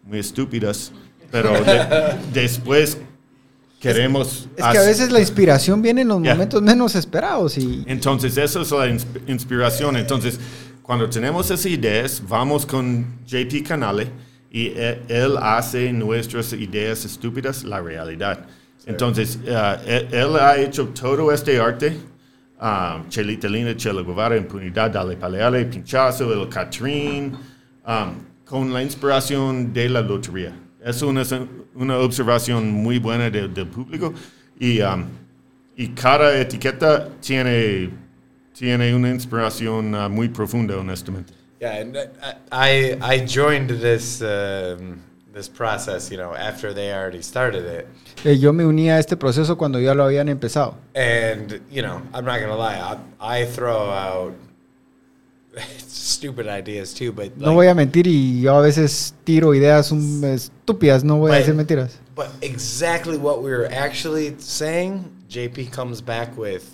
[0.04, 0.92] muy estúpidas,
[1.30, 2.98] pero de- después
[3.80, 4.48] queremos...
[4.56, 6.34] Es que a veces la inspiración viene en los Ya.
[6.34, 9.96] momentos menos esperados y entonces, esa es la insp- inspiración.
[9.96, 10.38] Entonces,
[10.82, 14.08] cuando tenemos esas ideas, vamos con JP Canale
[14.50, 18.46] y e- él hace nuestras ideas estúpidas la realidad.
[18.86, 21.96] Entonces, uh, él, él ha hecho todo este arte.
[22.60, 27.32] um, Chelita Linda, Chela Guevara, Impunidad, Dale Paleale, Pinchazo, El Catrín,
[27.86, 30.52] um, con la inspiración de la lotería.
[30.84, 31.22] Es una,
[31.74, 34.12] una observación muy buena de- del público
[34.58, 35.04] y um,
[35.76, 37.88] y cada etiqueta tiene,
[38.52, 41.32] tiene una inspiración uh, muy profunda, honestamente.
[41.60, 41.96] Yeah, and
[42.50, 47.86] I I joined this um, this process, you know, after they already started it,
[48.24, 50.74] eh, yo me uní a este proceso cuando ya lo habían empezado.
[50.94, 52.78] and you know, I'm not gonna lie,
[53.20, 54.32] I, I throw out
[55.86, 60.22] stupid ideas too, but No voy a mentir y yo a veces tiro ideas um,
[60.24, 61.40] estúpidas, no voy a Right.
[61.46, 61.98] decir mentiras.
[62.14, 66.64] But exactly what we were actually saying, JP comes back with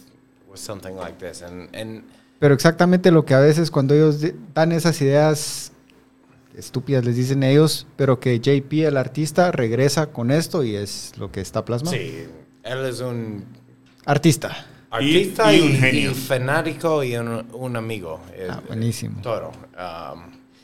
[0.49, 2.03] with something like this, and and
[2.39, 4.21] Pero exactamente lo que a veces cuando ellos
[4.55, 5.73] dan esas ideas
[6.57, 11.31] estúpidas les dicen ellos, pero que JP, el artista, regresa con esto y es lo
[11.31, 11.97] que está plasmado.
[11.97, 12.25] sí,
[12.63, 13.45] él es un
[14.05, 14.67] Artista.
[14.91, 16.11] artista Y- y, y un genio.
[16.11, 18.21] y fanático y un, un amigo.
[18.29, 19.21] Ah, Eh, buenísimo.
[19.23, 19.49] Todo.
[19.79, 20.21] Um,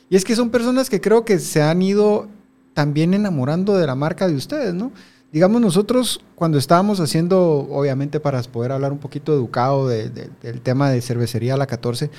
[0.09, 2.27] Y es que son personas que creo que se han ido
[2.73, 4.91] también enamorando de la marca de ustedes, ¿no?
[5.33, 10.61] Digamos, nosotros cuando estábamos haciendo, obviamente para poder hablar un poquito educado de- de- del
[10.61, 12.11] tema de cervecería a la 14,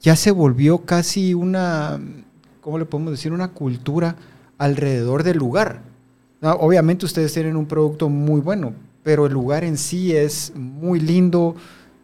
[0.00, 1.98] ya se volvió casi una,
[2.60, 3.32] ¿cómo le podemos decir?
[3.32, 4.14] Una cultura
[4.58, 5.80] alrededor del lugar.
[6.40, 11.00] No, obviamente ustedes tienen un producto muy bueno, pero el lugar en sí es muy
[11.00, 11.56] lindo,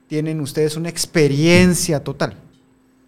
[0.09, 2.35] tienen ustedes una experiencia total.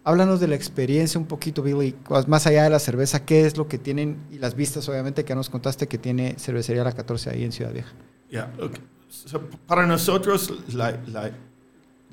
[0.07, 1.93] Háblanos de la experiencia un poquito, Billy,
[2.27, 4.15] más allá de la cerveza, ¿qué es lo que tienen?
[4.31, 7.73] Y las vistas, obviamente, que nos contaste que tiene Cervecería La 14 ahí en Ciudad
[7.73, 7.89] Vieja.
[8.29, 8.81] Yeah, okay.
[9.09, 11.31] So, para nosotros, la, la,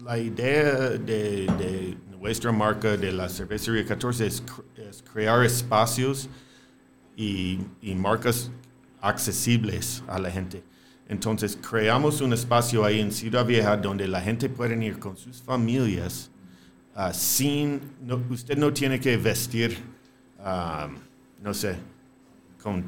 [0.03, 4.43] la idea de, de nuestra marca de la cervecería 14 es,
[4.77, 6.29] es crear espacios
[7.17, 8.51] y, y marcas
[9.01, 10.65] accesibles a la gente.
[11.09, 15.41] Entonces, creamos un espacio ahí en Ciudad Vieja donde la gente puede ir con sus
[15.41, 16.33] familias
[16.95, 19.79] ah, sin, no- usted no tiene que vestir
[20.41, 20.89] ah,
[21.43, 21.77] no sé,
[22.63, 22.85] con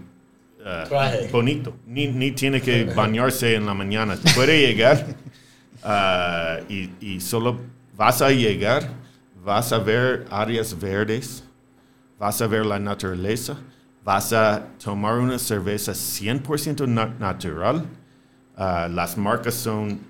[0.88, 1.28] Traje.
[1.30, 1.76] bonito.
[1.86, 4.16] Ni, ni tiene que bañarse en la mañana.
[4.34, 5.06] Puede llegar
[6.68, 7.60] y, y solo
[7.96, 8.88] vas a llegar,
[9.44, 11.44] vas a ver áreas verdes,
[12.18, 13.56] vas a ver la naturaleza,
[14.04, 17.84] vas a tomar una cerveza 100% na- natural.
[18.56, 20.00] Las marcas son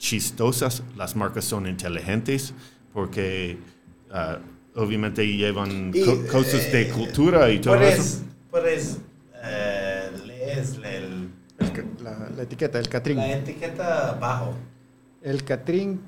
[0.00, 2.54] chistosas, las marcas son inteligentes
[2.92, 3.58] porque
[4.10, 4.38] ah,
[4.74, 8.24] obviamente llevan Y, co- cosas de eh, cultura y todo eso.
[8.50, 8.98] Puedes, puedes
[9.44, 11.28] eh, lees el-
[12.02, 13.18] la, la etiqueta, el Catrín.
[13.18, 14.54] la etiqueta abajo.
[15.22, 16.00] El Catrín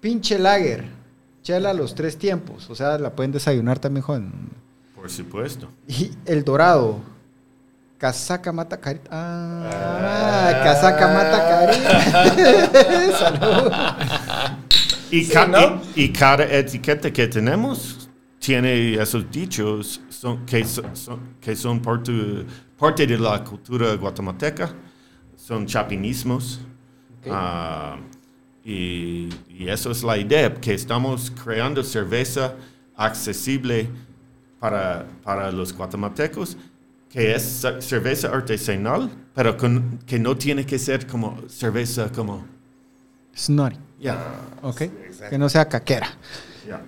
[0.00, 0.84] pinche lager.
[1.42, 2.68] Chela a los tres tiempos.
[2.70, 4.32] O sea, la pueden desayunar también, joven.
[4.96, 5.68] Por supuesto.
[5.86, 7.00] Y el dorado.
[7.98, 9.08] Casaca mata carita.
[9.10, 10.64] Ah, Ah.
[10.64, 11.92] casaca mata carita.
[13.18, 13.72] Salud.
[15.10, 15.80] Y, Sí, ca- ¿no?
[15.94, 21.80] y- y cada etiqueta que tenemos tiene esos dichos son, que, so- son, que son
[21.80, 22.44] parte,
[22.78, 24.70] parte de la cultura guatemalteca,
[25.36, 26.60] son chapinismos.
[27.30, 27.96] Ah,
[28.64, 32.54] y, y eso es la idea, que estamos creando cerveza
[32.96, 33.88] accesible
[34.60, 36.56] para, para los guatemaltecos,
[37.16, 42.46] que es ce- cerveza artesanal, pero con- que no tiene que ser como cerveza como...
[43.34, 43.78] Snotty.
[43.98, 44.18] ya
[44.62, 44.82] Ok.
[44.82, 45.30] exacto.
[45.30, 46.08] Que no sea caquera.
[46.68, 46.82] ya.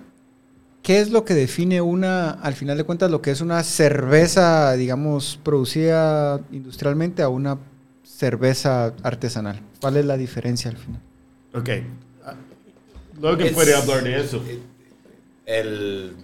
[0.82, 4.72] ¿Qué es lo que define una, al final de cuentas, lo que es una cerveza,
[4.74, 7.58] digamos, producida industrialmente a una
[8.04, 9.60] cerveza artesanal?
[9.80, 11.00] ¿Cuál es la diferencia al final?
[11.54, 11.68] Ok.
[12.24, 12.34] Ah,
[13.20, 14.42] Logan puede hablar de eso.
[15.46, 16.16] El.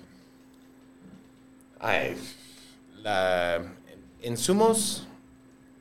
[1.81, 2.17] Ay,
[3.03, 3.63] la.
[4.25, 5.05] Insumos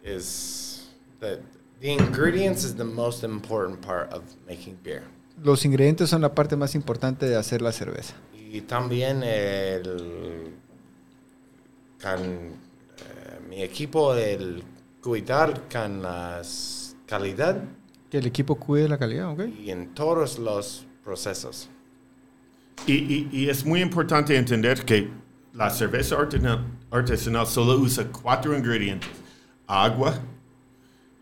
[0.04, 0.90] is.
[1.20, 1.40] The,
[1.80, 5.04] the ingredients is the most important part of making beer.
[5.42, 8.14] Los ingredientes son la parte más importante de hacer la cerveza.
[8.52, 10.52] Y también el.
[12.02, 14.62] Con eh, mi equipo, el
[15.02, 17.64] cuidar con las calidad
[18.10, 19.42] Que el equipo cuide la calidad, ¿ok?
[19.60, 21.70] y en todos los procesos.
[22.86, 25.10] Y, y- y es muy importante entender que
[25.54, 29.10] la cerveza artesana- artesanal solo usa cuatro ingredientes.
[29.68, 30.14] Agua.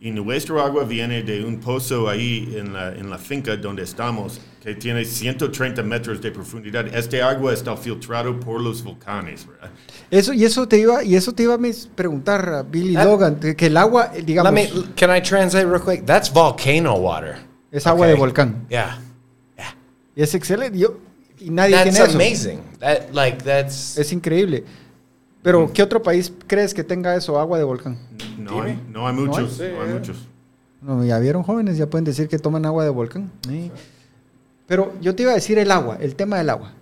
[0.03, 4.41] Y nuestro agua viene de un pozo ahí en la, en la finca donde estamos,
[4.59, 6.87] que tiene 130 metros de profundidad.
[6.87, 9.69] Este agua está filtrado por los volcanes, ¿verdad?
[10.09, 13.03] Eso, y eso te iba, y eso te iba a mis- preguntar a Billy Ah.
[13.05, 14.83] Logan, que el agua, eh, digamos, Let me.
[14.95, 16.03] Can I translate real quick?
[16.03, 17.35] That's volcano water.
[17.71, 18.13] es agua Okay.
[18.15, 18.65] de volcán.
[18.69, 18.97] Yeah.
[20.15, 20.79] Y es excelente.
[20.79, 20.97] Yo,
[21.41, 22.15] y nadie That's tiene eso.
[22.17, 22.59] amazing.
[22.79, 23.97] That like that's.
[23.97, 24.63] Es increíble.
[25.43, 27.97] Pero, ¿qué otro país crees que tenga eso, agua de volcán?
[28.37, 29.27] No hay, no hay ¿No hay?
[29.27, 29.53] muchos.
[29.53, 30.27] Sí, no hay muchos.
[30.81, 33.31] No, ya vieron jóvenes, ya pueden decir que toman agua de volcán.
[33.47, 33.71] Sí.
[34.67, 36.73] Pero yo te iba a decir el agua, el tema del agua.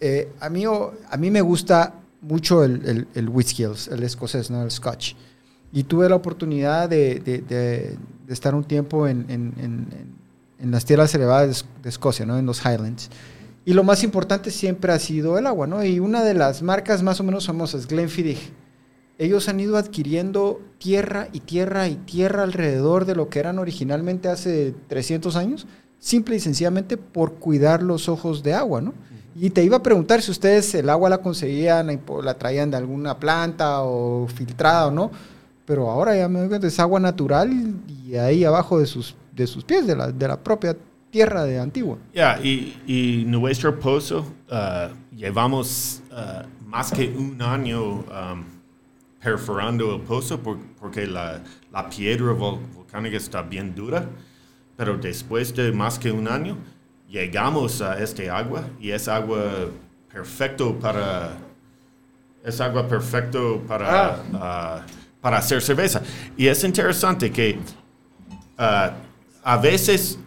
[0.00, 4.50] Eh, a, mí, a mí me gusta mucho el, el, el whisky, el, el escocés,
[4.50, 4.62] ¿no?
[4.62, 5.14] el scotch.
[5.72, 7.96] Y tuve la oportunidad de, de- de-
[8.26, 9.88] de estar un tiempo en, en- en-
[10.60, 12.38] en- las tierras elevadas de Escocia, ¿no?
[12.38, 13.10] en los Highlands.
[13.64, 15.84] Y lo más importante siempre ha sido el agua, ¿no?
[15.84, 18.52] Y una de las marcas más o menos famosas, Glenfiddich,
[19.18, 24.28] ellos han ido adquiriendo tierra y tierra y tierra alrededor de lo que eran originalmente
[24.28, 25.66] hace 300 años,
[26.00, 28.94] simple y sencillamente por cuidar los ojos de agua, ¿no?
[29.36, 32.70] Y te iba a preguntar si ustedes el agua la conseguían, la impo- la traían
[32.70, 35.10] de alguna planta o filtrada o no,
[35.64, 37.48] pero ahora ya me doy cuenta, es agua natural
[38.04, 40.76] y ahí abajo de sus, de sus pies, de la, de la propia
[41.12, 41.98] tierra de Antigua.
[42.12, 48.44] Ya, y, y nuestro pozo, ah, llevamos ah, más que un año um,
[49.22, 54.08] perforando el pozo por- porque la, la piedra vol- volcánica está bien dura,
[54.76, 56.56] pero después de más que un año
[57.08, 59.68] llegamos a este agua y es agua
[60.10, 61.36] perfecto para
[62.42, 64.86] es agua perfecto para, ah,
[65.20, 66.02] para hacer cerveza.
[66.36, 67.58] Y es interesante que
[69.44, 70.18] a veces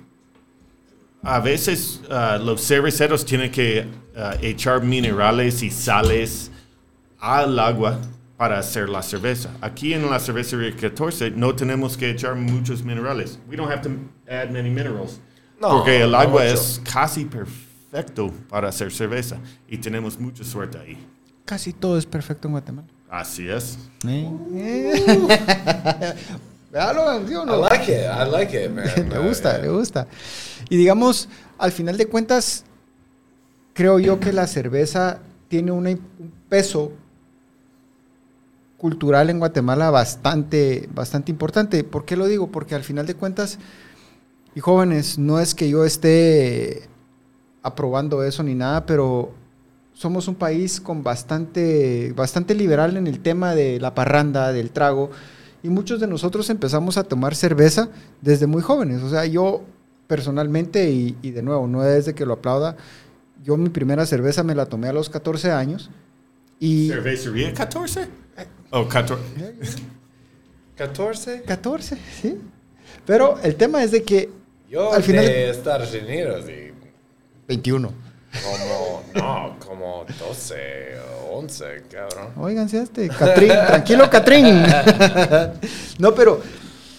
[1.26, 6.52] a veces ah, los cerveceros tienen que ah, echar minerales y sales
[7.20, 7.99] al agua
[8.38, 9.49] para hacer la cerveza.
[9.62, 13.39] Aquí en la cervecería 14 no tenemos que echar muchos minerales.
[13.49, 13.89] We don't have to
[14.30, 15.20] add many minerals.
[15.60, 16.54] No, porque el no agua mucho.
[16.54, 19.38] es casi perfecto para hacer cerveza
[19.68, 20.97] y tenemos mucha suerte ahí.
[21.45, 22.88] Casi todo es perfecto en Guatemala.
[23.10, 23.78] Así es.
[26.76, 27.61] Véalo, ¿sí o I no?
[27.69, 27.99] like it.
[28.01, 29.09] I like it, man.
[29.09, 30.07] le gusta, le gusta.
[30.69, 32.65] Y digamos, al final de cuentas,
[33.73, 36.91] creo yo que la cerveza tiene una- un peso
[38.78, 41.86] cultural en Guatemala bastante, bastante importante.
[41.86, 42.47] ¿Por qué lo digo?
[42.51, 43.57] Porque al final de cuentas,
[44.53, 46.89] y jóvenes, no es que yo esté
[47.63, 49.32] aprobando eso ni nada, pero
[49.93, 55.09] somos un país con bastante, bastante liberal en el tema de la parranda, del trago,
[55.66, 57.89] y muchos de nosotros empezamos a tomar cerveza
[58.22, 59.01] desde muy jóvenes.
[59.01, 59.63] O sea, yo
[60.07, 62.78] personalmente, y, y de nuevo, no es de que lo aplauda,
[63.43, 65.89] yo mi primera cerveza me la tomé a los 14 años.
[66.59, 68.07] Y ¿Cervecería 14?
[68.72, 69.22] Oh, 14.
[70.76, 71.41] 14.
[71.43, 72.38] 14, sí.
[73.05, 74.30] Pero el tema es de que
[74.70, 76.72] Yo Al final- de Estados Unidos y
[77.47, 77.91] 21.
[78.44, 80.56] Como, no, como 12
[81.32, 82.28] o 11, cabrón.
[82.38, 84.64] Óiganse este, Catrín, tranquilo Catrín.
[86.00, 86.42] no, pero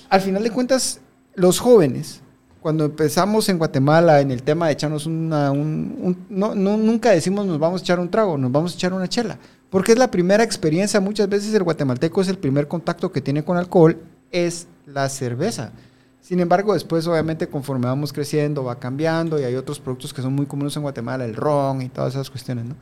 [0.09, 1.01] al final de cuentas,
[1.35, 2.21] los jóvenes,
[2.61, 7.11] cuando empezamos en Guatemala en el tema de echarnos una, un, un- no, no, nunca
[7.11, 9.39] decimos nos vamos a echar un trago, nos vamos a echar una chela,
[9.71, 13.45] porque es la primera experiencia, muchas veces el guatemalteco es el primer contacto que tiene
[13.45, 13.99] con alcohol,
[14.31, 15.71] es la cerveza.
[16.27, 20.33] Sin embargo, después obviamente conforme vamos creciendo va cambiando y hay otros productos que son
[20.33, 22.75] muy comunes en Guatemala, el ron y todas esas cuestiones, ¿no?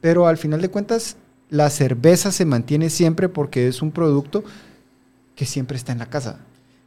[0.00, 1.16] Pero al final de cuentas,
[1.50, 4.42] la cerveza se mantiene siempre porque es un producto
[5.36, 6.40] que siempre está en la casa.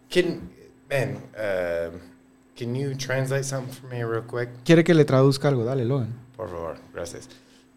[0.09, 0.41] Can,
[0.89, 1.97] man, uh,
[2.59, 4.49] can you translate something for me real quick?
[4.65, 6.13] Quiere que le traduzca algo, dale, Logan.
[6.35, 7.29] Por favor, gracias.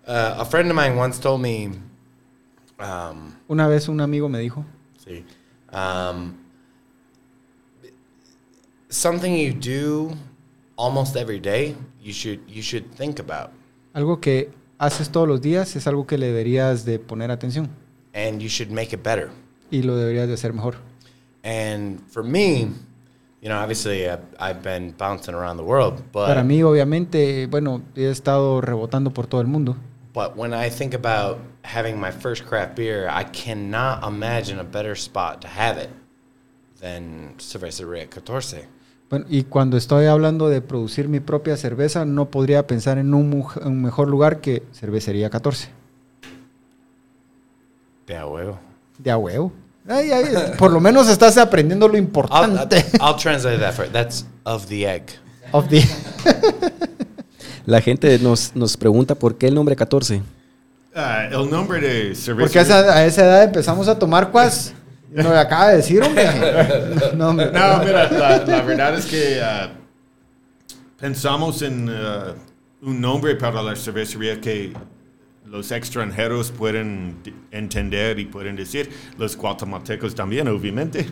[0.04, 1.70] Uh, a friend of mine once told me,
[2.80, 4.64] um, Una vez un amigo me dijo,
[4.98, 5.24] see,
[5.72, 6.34] um,
[8.89, 10.16] something you do
[10.76, 13.51] almost every day, you should you should think about,
[13.95, 17.68] algo que haces todos los días es algo que le deberías de poner atención
[18.14, 19.30] and you should make it better.
[19.70, 20.76] y lo deberías de hacer mejor.
[21.43, 22.68] And for me,
[23.41, 27.82] you know, obviously I've, I've been bouncing around the world, but Para mí, obviamente, bueno,
[27.95, 29.76] he estado rebotando por todo el mundo.
[30.12, 34.97] But when I think about having my first craft beer, I cannot imagine a better
[34.97, 35.91] spot to have it
[36.80, 38.66] than Cervecería 14.
[39.09, 43.44] Bueno, y cuando estoy hablando de producir mi propia cerveza, no podría pensar en un,
[43.80, 45.68] mejor lugar que Cervecería 14.
[48.07, 48.59] De a huevo.
[48.98, 49.52] De a huevo.
[49.88, 50.24] Ay, ay,
[50.59, 52.84] por lo menos estás aprendiendo lo I'll, importante.
[53.00, 55.04] I'll translate that for That's of the egg.
[55.52, 55.84] of the-
[57.66, 60.22] La gente nos, nos pregunta por qué el nombre 14.
[60.94, 62.46] Ah, el nombre de cerveza.
[62.46, 64.72] Porque a esa, a esa edad empezamos a tomar cuas.
[65.24, 66.24] Lo que acaba de decir, hombre.
[67.16, 67.46] No, hombre.
[67.46, 69.70] No, mira, la, la verdad es que ah,
[70.98, 72.34] pensamos en ah,
[72.82, 74.72] un nombre para la cervecería que
[75.46, 77.16] los extranjeros pueden
[77.50, 81.06] entender y pueden decir, los guatemaltecos también, obviamente.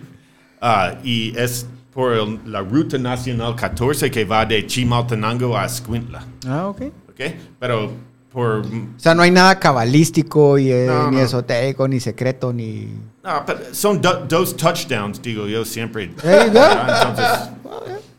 [0.61, 6.25] Ah, y es por el- la ruta nacional 14 que va de Chimaltenango a Escuintla.
[6.47, 6.83] Ah, ok.
[7.09, 7.21] ¿ok?
[7.61, 7.93] Pero
[8.35, 8.67] por...
[8.67, 11.23] O sea, no hay nada cabalístico y, eh, No, ni no.
[11.23, 12.89] esotérico, ni secreto, ni...
[13.23, 16.11] No, pero son do- dos touchdowns, digo yo siempre.
[16.25, 17.49] Ah, Entonces,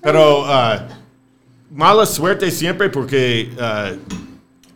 [0.01, 0.87] pero ah,
[1.69, 3.91] mala suerte siempre porque ah,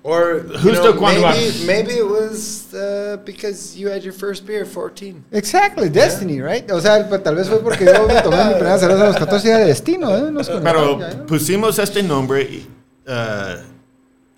[0.02, 4.46] Or you Justo know, cuando maybe, maybe it was uh, because you had your first
[4.46, 5.24] beer at 14.
[5.32, 6.70] Exactly, destiny, right?
[6.72, 9.18] O sea, pues, tal vez fue porque yo me tomé mi primera cerveza a los
[9.18, 10.32] 14 días de destino, ¿eh?
[10.32, 12.68] Nos pero pusimos este nombre y,
[13.08, 13.58] ah,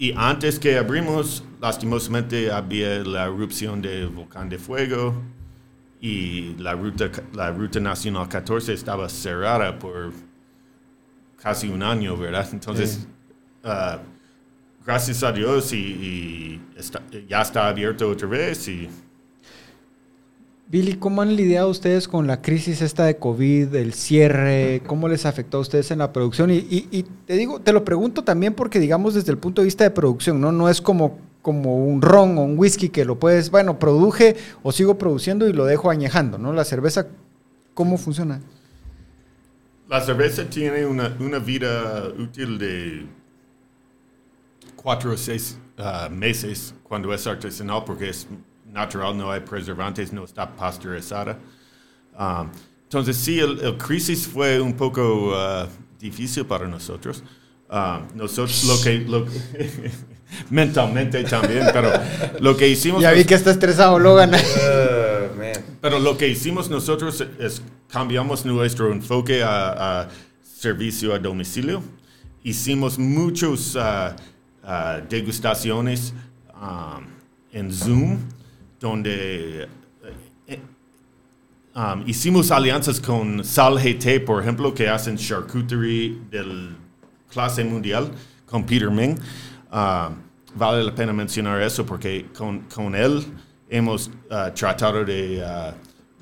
[0.02, 5.14] y antes que abrimos, lastimosamente había la erupción del volcán de fuego
[6.02, 10.12] y la ruta, la ruta nacional 14 estaba cerrada por
[11.40, 12.48] casi un año, ¿verdad?
[12.52, 13.08] Entonces, Sí.
[13.64, 14.00] ah,
[14.86, 18.90] gracias a Dios y, y está- ya está abierto otra vez y
[20.72, 24.82] Billy, ¿cómo han lidiado ustedes con la crisis esta de COVID, el cierre?
[24.88, 26.50] ¿Cómo les afectó a ustedes en la producción?
[26.50, 29.92] Y, te digo, te lo pregunto también porque, digamos, desde el punto de vista de
[29.92, 30.54] producción, ¿no?
[30.54, 34.72] No es como, como un ron o un whisky que lo puedes, bueno, produje o
[34.72, 36.54] sigo produciendo y lo dejo añejando, ¿no?
[36.54, 37.08] La cerveza,
[37.74, 38.40] ¿cómo funciona?
[39.90, 43.08] La cerveza tiene una, una vida útil de
[44.78, 48.26] cuatro o seis ah, meses cuando es artesanal porque es
[48.72, 51.38] natural, no hay preservantes, no está pasteurizada.
[52.18, 52.50] Um,
[52.84, 55.68] entonces sí, el, el crisis fue un poco ah,
[56.00, 57.24] difícil para nosotros.
[57.70, 59.00] Ah, nosotros lo que...
[59.00, 59.26] Lo,
[60.50, 61.92] mentalmente también, pero
[62.40, 63.02] lo que hicimos...
[63.02, 64.32] Ya vi que está estresado Logan.
[64.42, 65.02] Uh.
[65.82, 70.10] Pero lo que hicimos nosotros es cambiamos nuestro enfoque a, a
[70.44, 71.82] servicio a domicilio.
[72.44, 74.16] Hicimos muchos ah,
[74.64, 76.14] ah, degustaciones
[76.54, 77.04] um,
[77.52, 78.20] en Zoom,
[78.82, 79.68] donde
[80.48, 80.60] eh,
[81.76, 86.76] um, hicimos alianzas con Sal GT, por ejemplo, que hacen charcuterie del
[87.30, 88.12] clase mundial
[88.46, 89.18] con Peter Ming.
[89.72, 90.10] Ah,
[90.56, 93.24] vale la pena mencionar eso porque con, con él
[93.70, 95.74] hemos ah, tratado de, ah,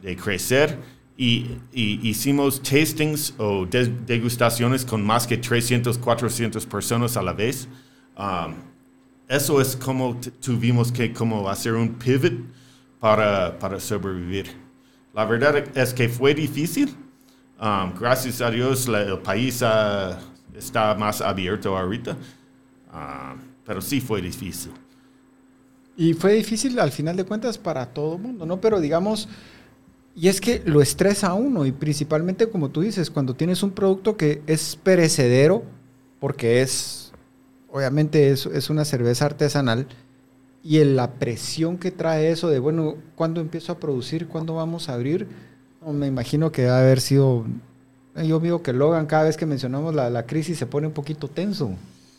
[0.04, 0.78] de crecer
[1.18, 7.34] y, y hicimos tastings o de- degustaciones con más que 300, 400 personas a la
[7.34, 7.68] vez.
[8.18, 8.69] Um,
[9.30, 12.34] eso es como tuvimos que como hacer un pivot
[13.00, 14.48] para, para sobrevivir.
[15.14, 16.96] La verdad es que fue difícil.
[17.62, 20.20] Um, gracias a Dios el país ah,
[20.56, 22.18] está más abierto ahorita.
[22.92, 24.72] Ah, pero sí fue difícil.
[25.96, 28.60] Y fue difícil al final de cuentas para todo el mundo, ¿no?
[28.60, 29.30] Pero digamos,
[30.16, 33.72] y es que lo estresa a uno, y principalmente como tú dices, cuando tienes un
[33.72, 35.64] producto que es perecedero,
[36.20, 36.99] porque es,
[37.72, 39.88] obviamente es, es una cerveza artesanal,
[40.64, 44.28] y en la presión que trae eso de, bueno, ¿cuándo empiezo a producir?
[44.28, 45.28] ¿Cuándo vamos a abrir?
[45.82, 47.46] No, me imagino que a haber sido...
[48.16, 51.30] Yo veo que Logan cada vez que mencionamos la, la crisis se pone un poquito
[51.30, 51.72] tenso.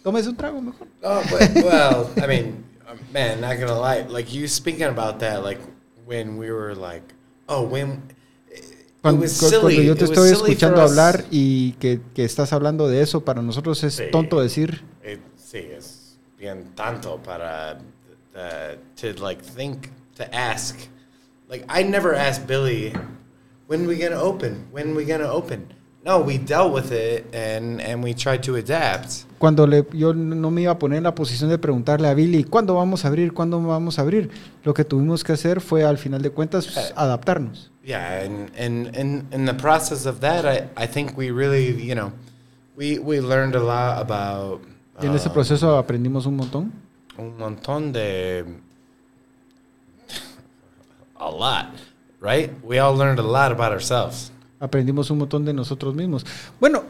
[0.03, 0.87] Tómese un trago mejor.
[1.03, 2.65] Oh, but, well, I mean,
[3.13, 4.07] man, not gonna lie.
[4.09, 5.61] Like you speaking about that, like
[6.07, 7.05] when we were like,
[7.47, 8.01] oh, when
[9.03, 13.43] Cuando, cuando yo te estoy escuchando hablar y que, que estás hablando de eso, para
[13.43, 14.05] nosotros es Sí.
[14.13, 14.83] tonto decir,
[15.51, 17.79] sí, es bien tanto para
[18.35, 20.77] uh, to like think to ask.
[21.49, 22.93] Like I never asked Billy,
[23.67, 24.67] when we gonna open?
[24.73, 25.67] When we gonna open?
[26.05, 29.27] No, we dealt with it and and we tried to adapt.
[29.39, 32.45] cuando le, yo no me iba a poner en la posición de preguntarle a Billy,
[32.45, 33.33] ¿cuándo vamos a abrir?
[33.33, 34.31] ¿Cuándo vamos a abrir?
[34.65, 36.93] Lo que tuvimos que hacer fue, al final de cuentas, Eh.
[36.97, 37.71] adaptarnos.
[37.85, 41.95] Yeah, and and in in the process of that, I I think we really, you
[41.95, 42.13] know,
[42.77, 44.61] we we learned a lot about.
[45.03, 46.73] Y en ese um, proceso aprendimos un montón.
[47.19, 48.45] un montón de
[51.17, 51.67] a lot,
[52.21, 52.51] right?
[52.63, 54.33] We all learned a lot about ourselves.
[54.59, 56.25] Aprendimos un montón de nosotros mismos.
[56.59, 56.85] Bueno,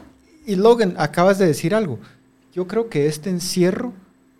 [0.45, 1.99] y Logan, acabas de decir algo.
[2.53, 3.93] Yo creo que este encierro,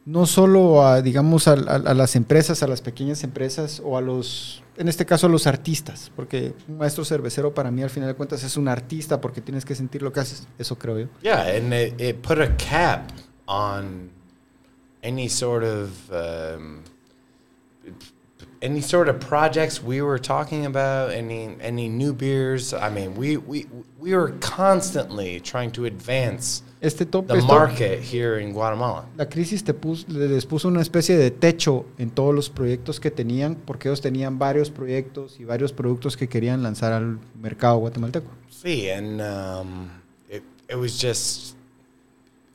[0.06, 4.02] no solo a, digamos, a, a- a las empresas, a las pequeñas empresas o a
[4.02, 8.10] los, en este caso a los artistas, porque un maestro cervecero para mí al final
[8.10, 11.08] de cuentas es un artista porque tienes que sentir lo que haces, eso creo yo.
[11.22, 13.10] Yeah, and it, it put a cap
[13.52, 14.10] on
[15.04, 16.84] any sort of um,
[18.62, 22.74] any sort of projects we were talking about, any any new beers.
[22.74, 23.68] I mean, we we
[24.00, 29.06] we were constantly trying to advance Este top, the esto- market here in Guatemala.
[29.18, 33.12] la crisis te pus- les puso una especie de techo en todos los proyectos que
[33.12, 38.30] tenían, porque ellos tenían varios proyectos y varios productos que querían lanzar al mercado guatemalteco.
[38.50, 39.90] See, and um,
[40.30, 41.56] it it was just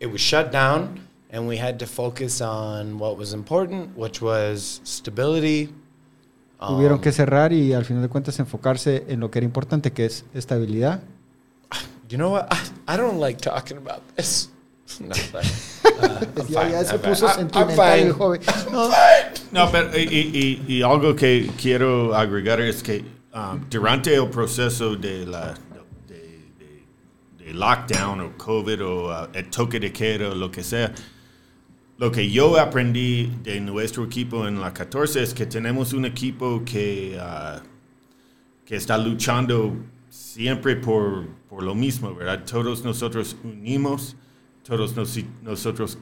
[0.00, 4.80] it was shut down, and we had to focus on what was important, which was
[4.84, 5.68] stability.
[6.60, 9.92] Tuvieron um, que cerrar y al final de cuentas enfocarse en lo que era importante,
[9.92, 11.00] que es estabilidad.
[12.08, 12.46] You know what?
[12.52, 14.48] I, I don't like talking about this.
[15.00, 15.12] No.
[15.96, 16.20] Uh.
[18.70, 18.90] No,
[19.52, 24.94] No, pero y, y- y- algo que quiero agregar es que um, durante el proceso
[24.96, 25.54] de la
[27.54, 30.92] lockdown o COVID o uh, el toque de queda o lo que sea,
[31.98, 36.62] lo que yo aprendí de nuestro equipo en la 14 es que tenemos un equipo
[36.64, 37.60] que, uh,
[38.64, 39.74] que está luchando
[40.10, 42.44] siempre por, por lo mismo, ¿verdad?
[42.44, 44.16] Todos nosotros unimos,
[44.62, 45.98] todos nos- nosotros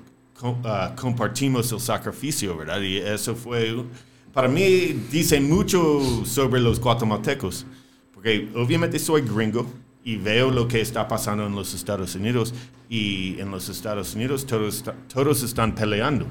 [0.65, 2.81] ah, compartimos el sacrificio, ¿verdad?
[2.81, 3.85] Y eso fue,
[4.33, 7.67] para mí, dice mucho sobre los guatemaltecos,
[8.13, 9.67] porque obviamente soy gringo
[10.05, 12.55] y veo lo que está pasando en los Estados Unidos
[12.89, 16.27] y en los Estados Unidos todos, todos están peleando,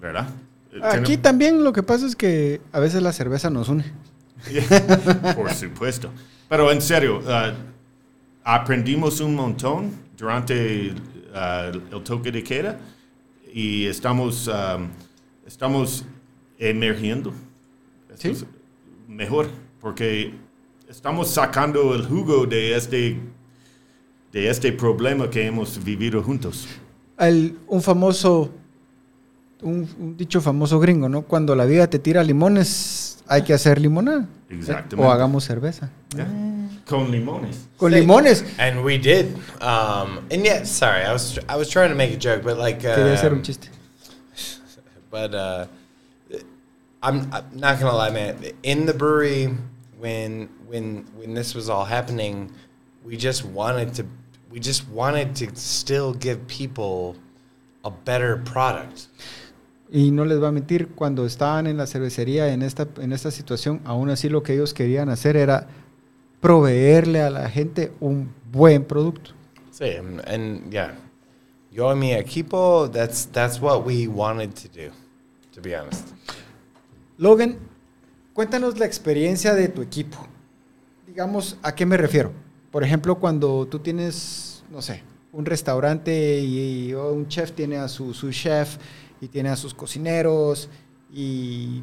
[0.00, 0.28] ¿verdad?
[0.82, 3.84] Aquí también lo que pasa es que a veces la cerveza nos une.
[5.36, 6.10] Por supuesto.
[6.48, 7.52] Pero en serio, ah,
[8.44, 10.92] aprendimos un montón durante
[11.34, 12.78] ah, el toque de queda
[13.52, 14.88] y estamos, am,
[15.46, 16.04] estamos
[16.58, 17.32] emergiendo.
[18.14, 18.30] Sí.
[18.30, 18.44] es
[19.06, 19.48] Mejor,
[19.80, 20.34] porque
[20.88, 23.20] estamos sacando el jugo de este,
[24.32, 26.66] de este problema que hemos vivido juntos.
[27.18, 28.50] El- un famoso,
[29.62, 31.22] un, un dicho famoso gringo, ¿no?
[31.22, 34.26] Cuando la vida te tira limones, hay que hacer limonada.
[34.48, 34.96] Exactamente.
[34.96, 35.90] O hagamos cerveza.
[36.16, 36.26] Ya.
[36.86, 37.68] Con limones.
[37.76, 38.44] Con limones.
[38.58, 39.26] And we did.
[39.60, 42.78] Um, and yet, sorry, I was I was trying to make a joke, but like,
[42.80, 43.68] Quería hacer un um, chiste.
[45.10, 45.66] but uh,
[47.02, 48.36] I'm, I'm not gonna lie, man.
[48.62, 49.50] In the brewery,
[50.00, 52.50] when when when this was all happening,
[53.04, 54.04] we just wanted to
[54.50, 57.16] we just wanted to still give people
[57.84, 59.08] a better product.
[59.90, 63.30] Y no les va a mentir, cuando estaban en la cervecería en esta, en esta
[63.30, 65.66] situación, aún así lo que ellos querían hacer era
[66.40, 69.30] proveerle a la gente un buen producto.
[69.70, 70.94] Sí, and, yeah,
[71.70, 74.92] yo y mi equipo, that's that's what we wanted to do,
[75.54, 76.08] to be honest.
[77.16, 77.58] Logan,
[78.38, 80.16] cuéntanos la experiencia de tu equipo.
[81.08, 82.30] Digamos, ¿a qué me refiero?
[82.70, 88.14] Por ejemplo, cuando tú tienes, no sé, un restaurante y, un chef tiene a su,
[88.14, 88.76] su chef
[89.20, 90.68] y tiene a sus cocineros
[91.12, 91.82] y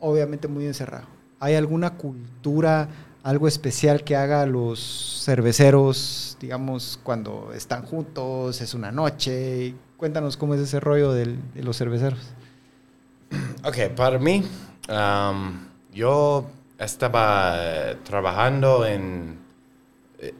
[0.00, 1.06] obviamente muy encerrado.
[1.38, 2.88] ¿Hay alguna cultura,
[3.22, 9.76] algo especial que haga los cerveceros, digamos, cuando están juntos, es una noche?
[9.96, 12.18] Cuéntanos cómo es ese rollo de los cerveceros.
[13.62, 14.42] Ok, para mí,
[15.94, 16.46] yo
[16.78, 19.38] estaba eh, trabajando en.
[20.18, 20.34] eh,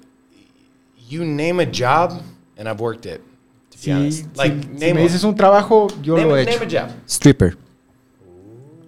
[1.09, 2.21] You name a job,
[2.59, 3.21] and I've worked it.
[3.21, 4.19] To be Si, honest.
[4.19, 6.59] si- Like, si name me dices un trabajo, yo name, lo he a- hecho.
[6.65, 6.91] name a job.
[7.07, 7.57] Stripper.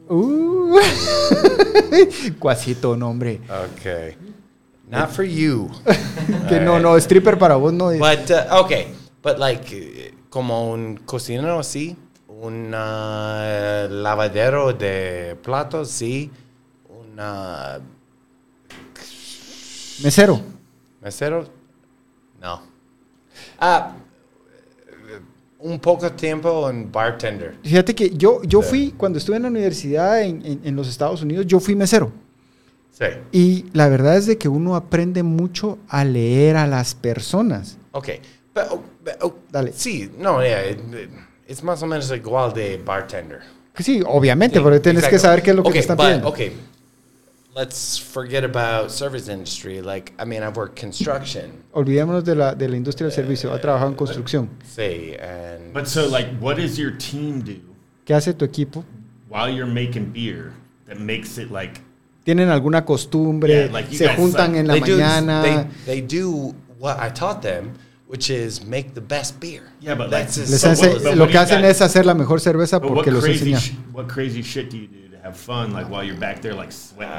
[0.09, 0.79] Uh.
[2.39, 3.41] Cuasito, nombre.
[3.79, 4.17] Okay.
[4.89, 5.69] Not for you.
[6.49, 7.99] Que no, no, stripper para vos no es.
[8.01, 8.89] But uh, okay,
[9.23, 11.97] but like eh, como un cocinero sí,
[12.29, 16.31] un uh, lavadero de platos sí,
[17.17, 17.81] un uh,
[20.03, 20.41] Mesero.
[21.03, 21.49] mesero
[22.41, 22.61] no.
[23.59, 23.95] Ah,
[24.49, 25.21] eh,
[25.61, 27.55] un poco tiempo un bartender.
[27.62, 31.23] Fíjate que yo, yo fui, cuando estuve en la universidad en, en- en los Estados
[31.23, 32.12] Unidos, yo fui mesero.
[32.93, 33.07] Sí.
[33.33, 37.79] Y la verdad es de que uno aprende mucho a leer a las personas.
[37.93, 38.64] But,
[39.23, 39.73] oh, Dale.
[39.75, 41.11] Sí, no, yeah, it- it-
[41.47, 43.41] es más o menos igual de bartender.
[43.79, 46.07] Sí, obviamente, Sí, porque tienes que saber qué es lo que okay, te están but,
[46.07, 46.29] pidiendo.
[47.57, 49.81] Let's forget about service industry.
[49.81, 51.65] Like, I mean, I've worked construction.
[51.73, 53.51] Olvidémonos de la, de la industria del servicio.
[53.53, 54.49] Ha trabajado en construcción.
[54.65, 57.55] See, and But so, like, what does your team do
[58.05, 58.85] ¿Qué hace tu equipo?
[59.29, 60.53] while you're making beer
[60.87, 61.81] that makes it like?
[62.25, 63.49] ¿Tienen alguna costumbre?
[63.53, 65.43] Yeah, like you ¿Se guys, juntan like, en la they do, mañana?
[65.43, 67.73] they, they do what I taught them,
[68.09, 69.63] which is make the best beer.
[69.81, 71.81] Yeah, but like- Les So ense- what- but lo what que you hacen got- es
[71.81, 74.89] hacer la mejor cerveza But what porque los crazy, sh- what crazy shit do you
[74.89, 77.12] do have fun, like while you're back there, like sweating?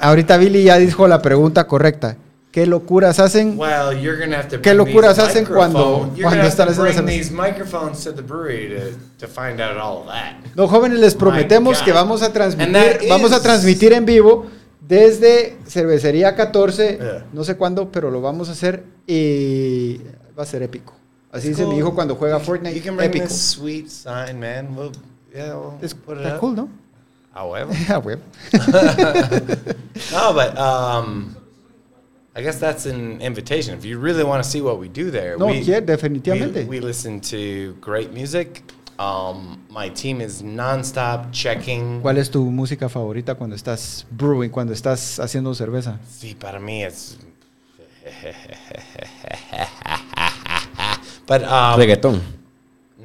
[0.00, 2.16] Ahorita Billy ya dijo la pregunta correcta.
[2.52, 3.58] ¿Qué locuras hacen?
[3.58, 4.60] Well, you're gonna have to.
[4.62, 8.12] ¿Qué bring locuras these hacen cuando- you're cuando están have to haciendo these microphones to
[8.12, 10.36] the brewery to, to find out all of that.
[10.54, 14.46] No, jóvenes, les prometemos que vamos a transmitir, that vamos a transmitir en vivo
[14.80, 17.24] desde Cervecería 14, Yeah.
[17.32, 19.98] no sé cuándo, pero lo vamos a hacer y
[20.38, 20.94] va a ser épico.
[21.32, 21.78] Así It's dice mi cool.
[21.80, 23.24] hijo cuando juega You Fortnite, can bring épico.
[23.26, 24.76] this sweet sign, man.
[24.76, 24.92] We'll,
[25.34, 26.40] yeah, we'll Es, put it está up.
[26.40, 26.68] cool, ¿no?
[27.34, 27.72] However.
[27.88, 28.22] Ah, huevo.
[30.12, 31.36] No, but um,
[32.36, 33.76] I guess that's an invitation.
[33.78, 36.66] If you really want to see what we do there, No, we, quiere, definitivamente.
[36.66, 38.62] we, we listen to great music.
[38.98, 42.00] Um, my team is nonstop checking.
[42.02, 45.98] ¿Cuál es tu música favorita cuando estás brewing, cuando estás haciendo cerveza?
[46.08, 47.16] See, para mí it's.
[51.26, 52.20] but um, Reggaetón.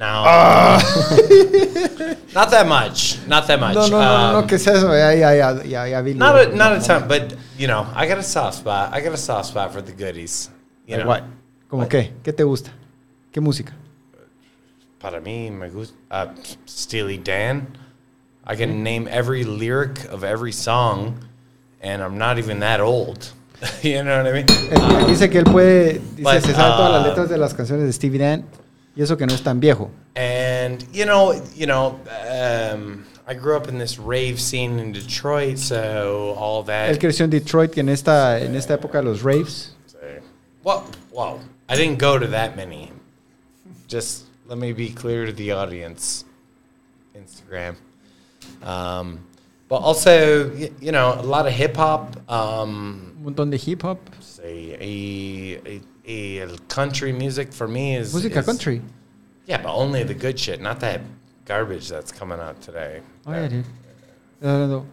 [0.00, 0.24] No,
[2.34, 3.18] not that much.
[3.28, 3.74] Not that much.
[3.74, 4.88] No, no, no, no, Um, ¿qué es eso?
[4.92, 6.18] Ya, ya, ya, ya, ya, Billy.
[6.18, 8.92] Not a, not a ton, but you know, I got a soft spot.
[8.92, 10.48] I got a soft spot for the goodies.
[10.86, 11.24] You Like know, what?
[11.70, 12.12] ¿Cómo qué?
[12.24, 12.70] ¿Qué te gusta?
[13.32, 13.72] ¿Qué música?
[15.00, 16.26] para mí me gusta uh,
[16.66, 17.66] Steely Dan.
[18.46, 21.14] I can name every lyric of every song,
[21.80, 23.32] and I'm not even that old.
[23.82, 24.46] you know what I mean?
[24.46, 27.38] Él- él dice que él puede, dice, but, se sabe todas las uh, letras de
[27.38, 28.44] las canciones de Stevie Dan
[29.00, 29.90] y eso que no es tan viejo.
[30.14, 31.98] And you know, you know,
[32.30, 36.90] um, I grew up in this rave scene in Detroit, so all that.
[36.90, 39.74] Él creció en Detroit en esta, en esta época los raves.
[40.62, 41.40] Well, well,
[41.70, 42.92] I didn't go to that many.
[43.88, 46.26] Just let me be clear to the audience.
[47.16, 47.76] Instagram.
[48.62, 49.20] Um,
[49.70, 52.16] but also, y- you know, a lot of hip hop.
[52.30, 53.98] Um, Un montón de hip hop.
[54.20, 55.80] say a, a,
[56.40, 58.80] a country music for me is Música is- country.
[59.46, 61.00] Yeah, but only the good shit, not that
[61.44, 63.00] garbage that's coming out today.
[63.26, 63.64] Oh, yeah, dude.
[64.40, 64.86] No, no, no.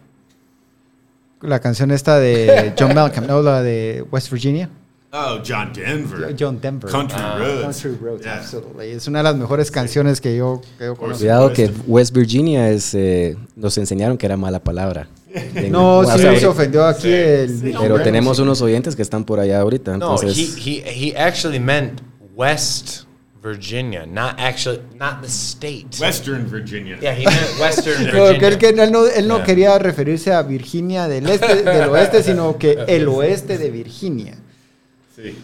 [1.42, 4.68] La canción esta de John Malcolm, no, la de West Virginia.
[5.10, 6.34] Oh, John Denver.
[6.38, 6.90] John Denver.
[6.90, 7.62] Country Ah, Roads.
[7.82, 8.36] Country Roads, Yeah.
[8.38, 8.90] absolutely.
[8.90, 11.18] Es una de las mejores canciones que yo, que yo conozco.
[11.20, 11.70] Cuidado que.
[11.86, 15.08] West Virginia es, eh, nos enseñaron que era mala palabra.
[15.54, 17.60] En- No, o sí se ofendió aquí Sí, el...
[17.60, 17.74] sí.
[17.80, 19.96] Pero tenemos unos oyentes que están por allá ahorita.
[19.96, 22.00] No, Entonces, he, he he actually meant
[22.34, 23.04] West
[23.42, 25.86] Virginia, not actually not the state.
[26.00, 26.98] Western Virginia.
[27.00, 28.58] Yeah, he meant Western Pero que él, Virginia.
[28.58, 29.44] que él no, él no Yeah.
[29.46, 34.34] quería referirse a Virginia del este, del oeste, sino que el oeste de Virginia.
[35.20, 35.34] Sí.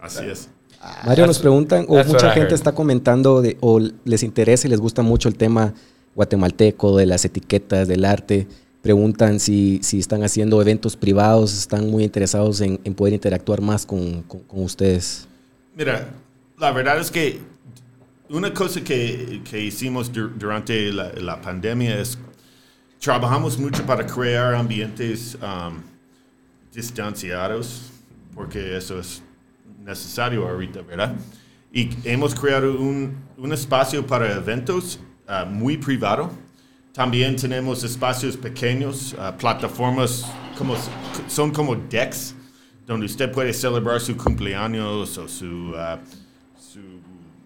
[0.00, 0.48] Así es.
[1.04, 5.02] Mario nos preguntan, o mucha gente está comentando, de, o les interesa y les gusta
[5.02, 5.74] mucho el tema
[6.14, 8.46] guatemalteco, de las etiquetas, del arte.
[8.80, 13.84] Preguntan si, si están haciendo eventos privados, están muy interesados en, en poder interactuar más
[13.84, 15.26] con, con- con ustedes.
[15.76, 16.10] Mira,
[16.58, 17.40] la verdad es que
[18.30, 22.16] una cosa que, que hicimos dur- durante la, la pandemia es
[23.00, 25.74] trabajamos mucho para crear ambientes um,
[26.72, 27.90] distanciados,
[28.38, 29.20] porque eso es
[29.84, 31.16] necesario ahorita, ¿verdad?
[31.72, 36.30] Y hemos creado un, un espacio para eventos ah, muy privado.
[36.92, 40.24] También tenemos espacios pequeños, ah, plataformas
[40.56, 40.76] como,
[41.26, 42.32] son como decks,
[42.86, 45.98] donde usted puede celebrar su cumpleaños o su, ah,
[46.56, 46.78] su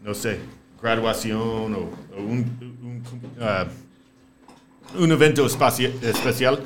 [0.04, 0.40] no sé,
[0.80, 3.02] graduación o, o un, un,
[5.02, 6.62] un evento especial.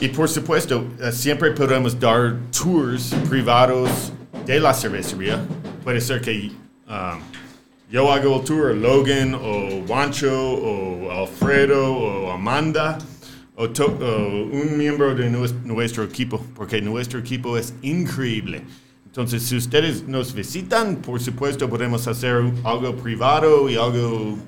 [0.00, 4.12] Y por supuesto, eh, siempre podemos dar tours privados
[4.46, 5.44] de la cervecería.
[5.84, 6.50] Puede ser que
[6.88, 7.20] um,
[7.90, 12.96] yo hago el tour, Logan o Juancho o Alfredo o Amanda
[13.56, 18.62] o, o un miembro de nues- nuestro equipo, porque nuestro equipo es increíble.
[19.04, 24.38] Entonces, si ustedes nos visitan, por supuesto podemos hacer algo privado y algo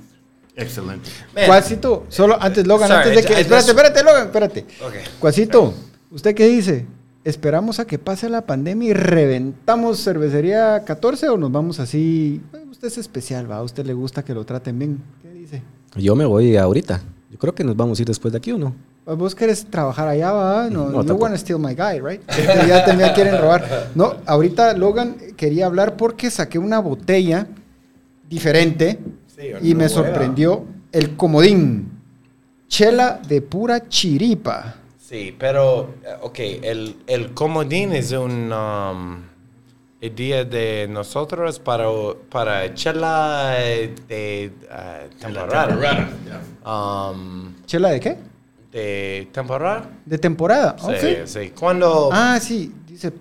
[0.56, 1.10] excelente.
[1.46, 3.32] Cuasito, solo antes, Logan, Sorry, antes de que.
[3.32, 4.60] I- I Espérate, espérate, Logan, espérate.
[4.84, 4.94] Ok.
[5.18, 5.74] Cuasito,
[6.10, 6.86] ¿usted qué dice?
[7.24, 12.40] ¿Esperamos a que pase la pandemia y reventamos cervecería 14 o nos vamos así?
[12.70, 13.58] Usted es especial, va.
[13.58, 14.98] A usted le gusta que lo traten bien.
[15.22, 15.62] ¿Qué dice?
[15.96, 17.00] Yo me voy ahorita.
[17.30, 18.74] Yo creo que nos vamos a ir después de aquí, ¿o no?
[19.04, 20.68] Pues Vos querés trabajar allá, va.
[20.68, 22.20] No, No, you wanna steal my guy, right?
[22.28, 23.90] Este, ya también quieren robar.
[23.94, 27.46] No, ahorita Logan quería hablar porque saqué una botella
[28.28, 28.98] diferente
[29.62, 31.90] Y me sorprendió el comodín.
[32.68, 34.76] Chela de pura chiripa.
[34.98, 39.18] Sí, pero, eh, ok, el, el comodín es un um,
[40.00, 41.86] el día de nosotros para,
[42.30, 46.10] para chela eh, de eh, temporada.
[46.64, 48.16] Um, ¿Chela de qué?
[48.72, 49.90] de temporada.
[50.06, 50.76] De temporada.
[50.78, 51.26] Sí, ok.
[51.26, 51.52] sí.
[51.58, 52.08] Cuando...
[52.10, 53.12] Ah, sí, dice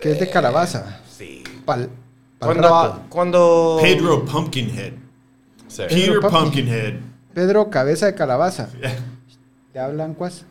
[0.00, 1.00] que es de calabaza.
[1.10, 1.42] sí.
[1.64, 1.90] Pal,
[2.38, 2.68] pal Cuando...
[2.68, 3.02] rato.
[3.08, 4.92] cuando Pedro Pumpkinhead.
[5.88, 5.94] Sí.
[5.94, 6.30] Peter Pumpkin.
[6.40, 6.94] Pumpkinhead.
[7.34, 8.68] Pedro Cabeza de Calabaza.
[9.72, 10.44] ¿Te hablan cuas?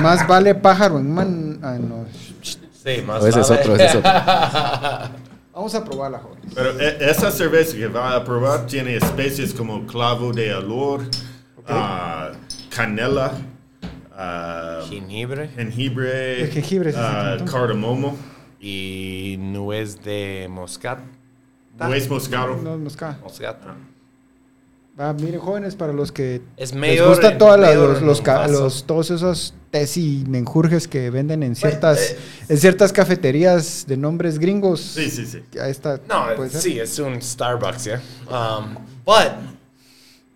[0.00, 1.58] Más vale pájaro en man.
[1.62, 2.06] ah, no.
[2.42, 3.60] Sí, más O ese es vale.
[3.60, 4.10] otro, ese es otro.
[5.54, 6.38] Vamos a probarla, joven.
[6.54, 11.02] Pero e- esa cerveza que va a probar tiene especies como clavo de olor,
[11.68, 12.30] ah,
[12.74, 13.32] canela,
[14.16, 16.50] ah, Jengibre jengibre,
[17.50, 18.16] cardamomo,
[18.60, 20.48] y nuez de
[21.72, 21.88] moscata.
[21.88, 22.56] nuez moscado.
[22.62, 23.18] No, mosca.
[23.22, 23.74] Moscata.
[24.98, 28.22] Va, miren, jóvenes, para los que Es les mayor gusta en- todas las- mayor los,
[28.22, 32.18] los, los- todos esos tés y menjurjes que venden en ciertas, eh,
[32.50, 34.80] en ciertas cafeterías de nombres gringos.
[34.82, 35.42] Sí, sí, sí.
[35.58, 35.98] Ahí está.
[36.06, 36.60] No, puede ser.
[36.60, 38.02] sí, es un Starbucks, yeah.
[38.28, 38.74] Um,
[39.06, 39.32] but,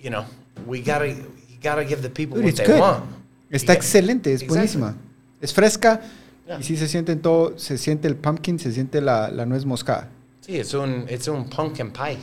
[0.01, 0.25] you know,
[0.67, 1.17] we gotta, you
[1.63, 2.81] gotta give the people Dude, what they good.
[2.81, 3.05] want.
[3.51, 3.77] Está Yeah.
[3.83, 4.49] excelente, es Exactly.
[4.57, 4.97] buenísima.
[5.43, 6.01] Es fresca
[6.47, 6.61] Yeah.
[6.61, 9.67] y sí se siente en todo, se siente el pumpkin, se siente la, la nuez
[9.67, 10.09] moscada.
[10.47, 12.19] Sí, es un, es un pumpkin pie.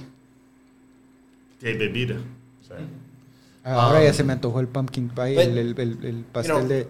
[1.62, 2.16] De bebida.
[3.66, 6.56] Ahora Um, ya se me antojó el pumpkin pie, but, el, el- el- el pastel
[6.56, 6.88] know, de...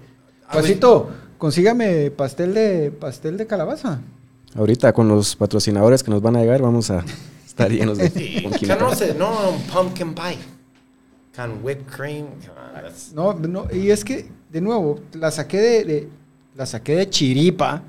[0.52, 4.00] Pasito, consígame pastel de pastel de calabaza.
[4.56, 7.04] Ahorita con los patrocinadores que nos van a llegar vamos a
[7.46, 9.14] estar llenos de Sí, pumpkin pie.
[9.18, 10.38] no un pumpkin pie.
[11.36, 12.28] Con whipped cream.
[13.16, 16.10] No, no, y es que, de nuevo, la saqué de, de-
[16.56, 17.82] la saqué de chiripa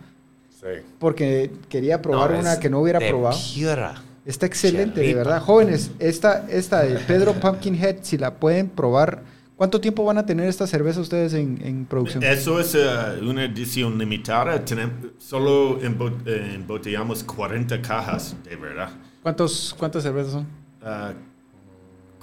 [0.65, 0.81] sí.
[0.99, 3.39] porque quería probar No, una que no hubiera de probado.
[3.55, 3.95] Pura.
[4.27, 5.19] Está excelente, de Chiripa.
[5.19, 5.43] verdad.
[5.43, 9.23] Jóvenes, esta, esta de Pedro Pumpkinhead, si la pueden probar,
[9.57, 12.23] ¿cuánto tiempo van a tener esta cerveza ustedes en, en producción?
[12.25, 14.65] Eso es ah, una edición limitada.
[14.65, 18.89] Tenem- solo eh, embotellamos 40 cajas, de verdad.
[19.23, 20.47] ¿Cuántos, ¿Cuántas cervezas son?
[20.83, 21.13] Ah,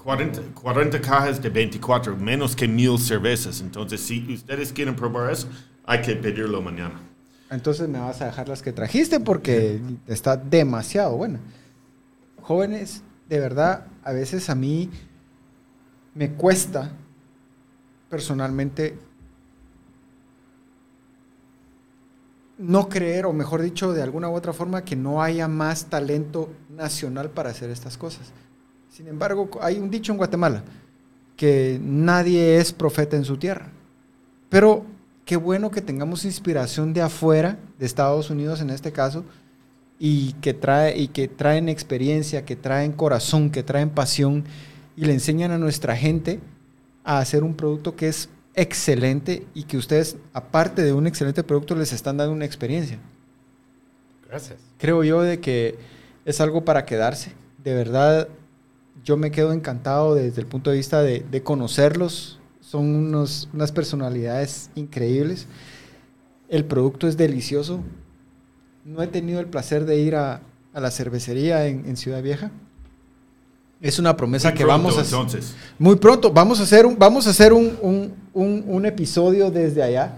[0.03, 3.61] 40, 40 cajas de 24, menos que mil cervezas.
[3.61, 5.47] Entonces, si ustedes quieren probar eso,
[5.85, 6.99] hay que pedirlo mañana.
[7.51, 11.41] Entonces me vas a dejar las que trajiste porque está demasiado buena.
[12.41, 14.89] Jóvenes, de verdad, a veces a mí
[16.15, 16.93] me cuesta
[18.09, 18.97] personalmente
[22.57, 26.49] no creer, o mejor dicho, de alguna u otra forma, que no haya más talento
[26.69, 28.31] nacional para hacer estas cosas.
[28.89, 30.63] Sin embargo, hay un dicho en Guatemala,
[31.35, 33.67] que nadie es profeta en su tierra.
[34.47, 34.85] Pero
[35.25, 39.23] qué bueno que tengamos inspiración de afuera, de Estados Unidos en este caso,
[39.99, 44.45] y que, trae, y que traen experiencia, que traen corazón, que traen pasión,
[44.95, 46.39] y le enseñan a nuestra gente
[47.03, 51.75] a hacer un producto que es excelente y que ustedes, aparte de un excelente producto,
[51.75, 52.99] les están dando una experiencia.
[54.27, 54.59] Gracias.
[54.77, 55.77] Creo yo de que
[56.25, 57.33] es algo para quedarse.
[57.63, 58.27] De verdad,
[59.03, 62.39] yo me quedo encantado desde el punto de vista de, de conocerlos.
[62.71, 65.45] Son unos, unas personalidades increíbles.
[66.47, 67.81] El producto es delicioso.
[68.85, 70.39] No he tenido el placer de ir a,
[70.73, 72.49] a la cervecería en, en Ciudad Vieja.
[73.81, 75.53] Es una promesa Muy que pronto, vamos a entonces.
[75.77, 76.31] muy pronto.
[76.31, 80.13] Vamos a hacer un, vamos a hacer un, un- un- un episodio desde allá.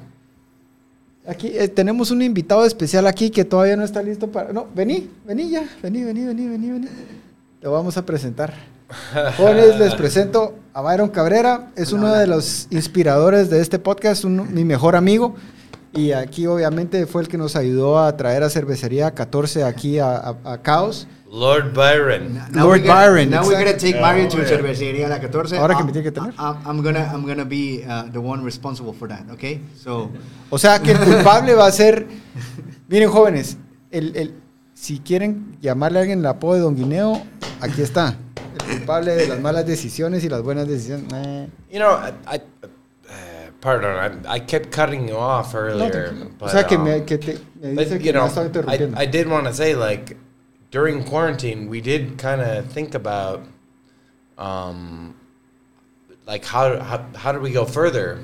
[1.25, 4.53] Aquí eh, tenemos un invitado especial aquí que todavía no está listo para.
[4.53, 5.67] No, vení, vení ya.
[5.81, 6.87] Vení, vení, vení, vení, vení.
[7.59, 8.53] Te vamos a presentar.
[9.37, 11.71] Jóvenes, les presento a Byron Cabrera.
[11.75, 15.35] Es uno de los inspiradores de este podcast, un- mi mejor amigo.
[15.95, 20.15] Y aquí obviamente fue el que nos ayudó a traer a Cervecería 14 aquí a,
[20.17, 21.07] a- a Caos.
[21.31, 22.39] Lord Byron.
[22.53, 25.57] Lord we're gonna- Byron, Now we're gonna take Mario to Cervecería La 14.
[25.57, 26.33] Ahora que I'm- me tiene que tener.
[26.37, 29.61] I'm, I'm gonna, I'm gonna be uh, the one responsible for that, okay?
[29.83, 30.09] So,
[30.51, 32.05] O sea que el culpable va a ser.
[32.87, 33.57] Miren, jóvenes,
[33.91, 34.33] el, el-
[34.75, 37.21] si quieren llamarle a alguien el apodo de Don Guineo,
[37.61, 38.15] aquí está.
[38.77, 41.11] Culpable de las malas decisiones y las buenas decisiones.
[41.13, 41.47] Eh.
[41.71, 46.09] You know, I, I uh, pardon, I, I kept cutting you off No, earlier.
[46.09, 46.25] tranquilo.
[46.25, 48.23] o but, sea que um, me, que te, me dice But, que you me know,
[48.23, 48.97] ha estado interrumpiendo.
[48.97, 50.17] I, I did want to say, like,
[50.71, 53.41] during quarantine, we did kind of think about,
[54.37, 55.15] um,
[56.25, 58.19] like, how, how, how do we go further?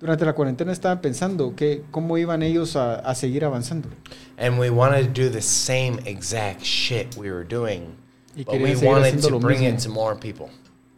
[0.00, 3.88] Durante la cuarentena estaban pensando que cómo iban ellos a, a seguir avanzando.
[4.36, 7.96] And we wanted to do the same exact shit we were doing,
[8.36, 10.50] Y querían seguir haciendo lo mismo.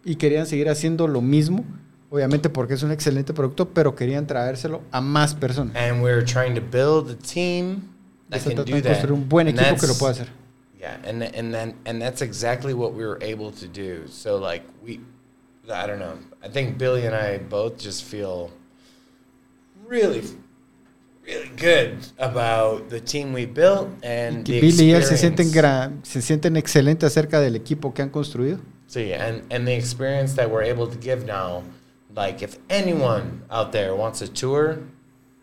[0.05, 1.65] Y querían seguir haciendo lo mismo,
[2.11, 5.77] obviamente porque es un excelente producto, pero querían traérselo a más personas.
[5.77, 7.83] And we were trying to build a team
[8.31, 8.93] that can do de that.
[8.93, 10.29] construir un buen And equipo que lo pueda hacer.
[10.79, 14.07] Yeah, and and then and that's exactly what we were able to do.
[14.09, 15.01] So like we,
[15.71, 16.17] I don't know.
[16.43, 18.51] I think Billy and I both just feel
[19.87, 20.23] really,
[21.31, 25.51] really good about the team we built and Y the y él se sienten,
[26.03, 28.59] se sienten excelentes acerca del equipo que han construido.
[28.97, 31.63] And and the experience that we're able to give now.
[32.15, 34.81] Like if anyone out there wants a tour,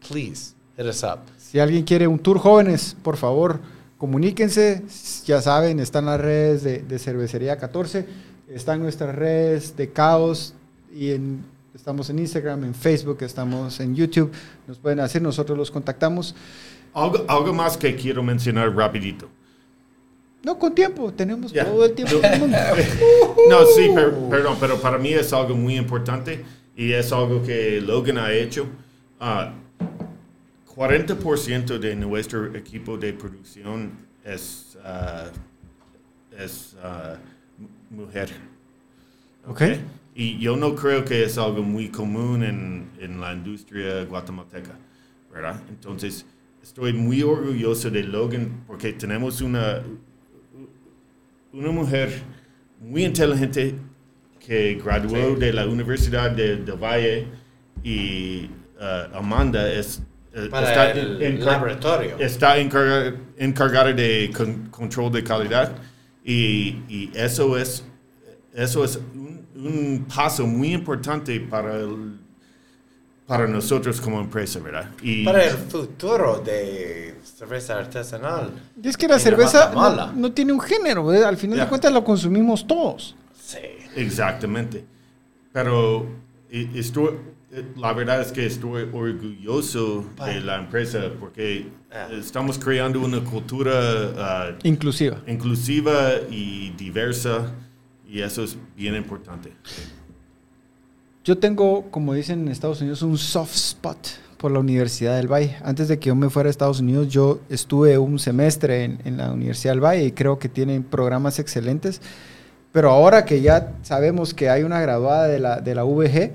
[0.02, 1.20] please hit us up.
[1.38, 3.62] Si alguien quiere un tour jóvenes, por favor,
[3.98, 4.84] comuníquense.
[5.26, 8.06] Ya saben, están las redes de, de Cervecería 14,
[8.50, 10.54] están nuestras redes de Caos
[10.94, 11.46] y en,
[11.78, 14.32] estamos en Instagram, en Facebook, estamos en YouTube.
[14.68, 16.36] Nos pueden hacer, nosotros los contactamos.
[16.94, 19.30] Algo, algo más que quiero mencionar rapidito.
[20.44, 21.66] No, con tiempo, tenemos Ya.
[21.66, 22.16] todo el tiempo.
[23.50, 26.44] No, sí, per- perdón, pero para mí es algo muy importante
[26.76, 28.66] y es algo que Logan ha hecho.
[29.20, 29.54] Ah,
[30.76, 33.92] 40% de nuestro equipo de producción
[34.24, 35.26] es, ah,
[36.38, 36.76] es
[37.58, 38.30] mu- mujer.
[39.48, 39.62] Ok.
[40.20, 44.72] Y yo no creo que es algo muy común en, en la industria guatemalteca,
[45.32, 45.62] ¿verdad?
[45.70, 46.26] Entonces,
[46.64, 49.84] estoy muy orgulloso de Logan porque tenemos una,
[51.54, 52.10] una mujer
[52.82, 53.76] muy inteligente
[54.40, 57.28] que graduó de la Universidad de, de Valle
[57.84, 58.50] y
[58.80, 60.02] uh, Amanda es,
[60.34, 62.18] eh, Para el laboratorio.
[62.18, 65.76] está encarga- encargada de con- control de calidad
[66.26, 67.84] y, y eso es
[68.54, 69.00] eso es
[69.58, 72.18] un, paso muy importante para el-
[73.26, 74.90] para nosotros como empresa, ¿verdad?
[75.02, 78.52] Y Para el futuro de cerveza artesanal.
[78.82, 81.26] Y es que la cerveza no, no tiene un género, ¿eh?
[81.26, 81.64] al final Ya.
[81.66, 83.16] de cuentas lo consumimos todos.
[83.38, 83.58] Sí.
[83.98, 84.86] Exactamente.
[85.52, 86.08] Pero
[86.50, 87.16] eh, estoy,
[87.52, 92.08] eh, la verdad es que estoy orgulloso de la empresa porque Ah.
[92.12, 93.74] estamos creando una cultura
[94.18, 95.22] ah, Inclusiva.
[95.28, 97.52] inclusiva y diversa
[98.08, 99.52] y eso es bien importante.
[101.24, 103.98] Yo tengo, como dicen en Estados Unidos, un soft spot
[104.38, 105.58] por la Universidad del Valle.
[105.64, 109.18] Antes de que yo me fuera a Estados Unidos, yo estuve un semestre en, en
[109.18, 112.02] la Universidad del Valle y creo que tienen programas excelentes.
[112.72, 116.34] Pero ahora que ya sabemos que hay una graduada de la, de la VG,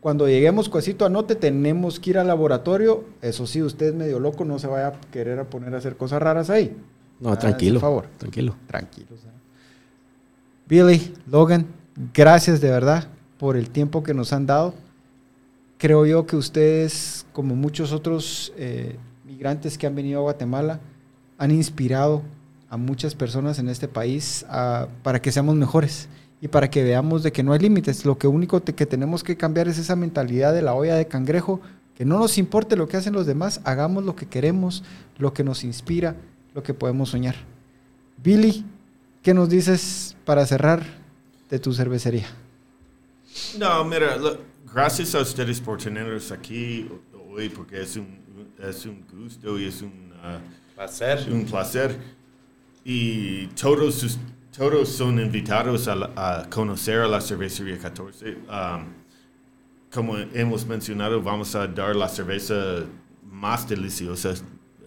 [0.00, 3.04] cuando lleguemos, Cuasito, anote, tenemos que ir al laboratorio.
[3.20, 5.96] Eso sí, usted es medio loco, no se vaya a querer a poner a hacer
[5.96, 6.76] cosas raras ahí.
[7.20, 7.74] No, tranquilo.
[7.74, 8.06] el favor.
[8.16, 8.56] Tranquilo.
[8.66, 9.20] Tranquilos.
[9.24, 9.39] ¿eh?
[10.70, 11.66] Billy, Logan,
[12.14, 13.08] gracias de verdad
[13.40, 14.72] por el tiempo que nos han dado.
[15.78, 18.96] Creo yo que ustedes, como muchos otros eh,
[19.26, 20.78] migrantes que han venido a Guatemala,
[21.38, 22.22] han inspirado
[22.68, 24.46] a muchas personas en este país
[25.02, 26.08] para que seamos mejores
[26.40, 28.06] y para que veamos de que no hay límites.
[28.06, 31.60] Lo que único que tenemos que cambiar es esa mentalidad de la olla de cangrejo,
[31.96, 34.84] que no nos importe lo que hacen los demás, hagamos lo que queremos,
[35.18, 36.14] lo que nos inspira,
[36.54, 37.34] lo que podemos soñar.
[38.22, 38.64] Billy,
[39.22, 40.82] ¿qué nos dices para cerrar
[41.48, 42.26] de tu cervecería?
[43.58, 44.38] No, mira, lo-
[44.72, 46.88] gracias a ustedes por tenernos aquí
[47.30, 48.18] hoy porque es un,
[48.58, 50.38] es un gusto y es un, ah,
[50.74, 51.26] Placer.
[51.32, 51.96] un placer.
[52.84, 54.18] Y todos, sus-
[54.56, 58.32] todos son invitados a, la- a conocer a la cervecería 14.
[58.48, 58.84] Um,
[59.92, 62.84] como hemos mencionado, vamos a dar la cerveza
[63.30, 64.34] más deliciosa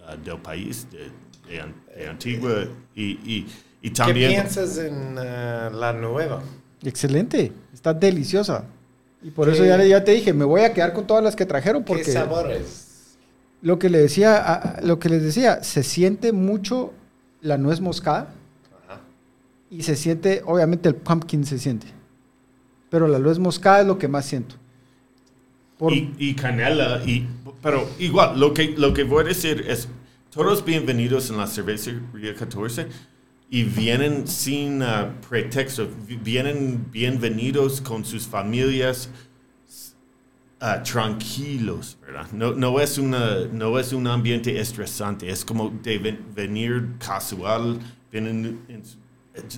[0.08, 1.10] ah, del país, de,
[1.48, 2.66] de de Antigua.
[2.96, 3.48] Y, y,
[3.84, 4.32] y ¿Qué también...
[4.32, 6.42] piensas en eh, la nueva?
[6.82, 8.66] Excelente, está deliciosa.
[9.22, 11.36] Y por ¿Qué- eso ya, ya te dije, me voy a quedar con todas las
[11.36, 13.16] que trajeron ¿Qué porque sabores?
[13.62, 16.92] lo que le decía, lo que les decía, se siente mucho
[17.42, 18.34] la nuez moscada
[18.88, 19.00] Ajá.
[19.70, 21.88] y se siente, obviamente el pumpkin se siente,
[22.90, 24.56] pero la nuez moscada es lo que más siento.
[25.78, 27.26] Por- Y, y canela, y,
[27.62, 29.88] pero igual, lo que, lo que voy a decir es,
[30.30, 32.88] todos bienvenidos en la cervecería 14
[33.54, 39.10] y vienen sin ah, pretexto, vi- vienen bienvenidos con sus familias
[40.60, 42.26] ah, tranquilos, ¿verdad?
[42.32, 47.78] No, no, es una, no es un ambiente estresante, es como de ven- venir casual,
[48.12, 48.82] vienen en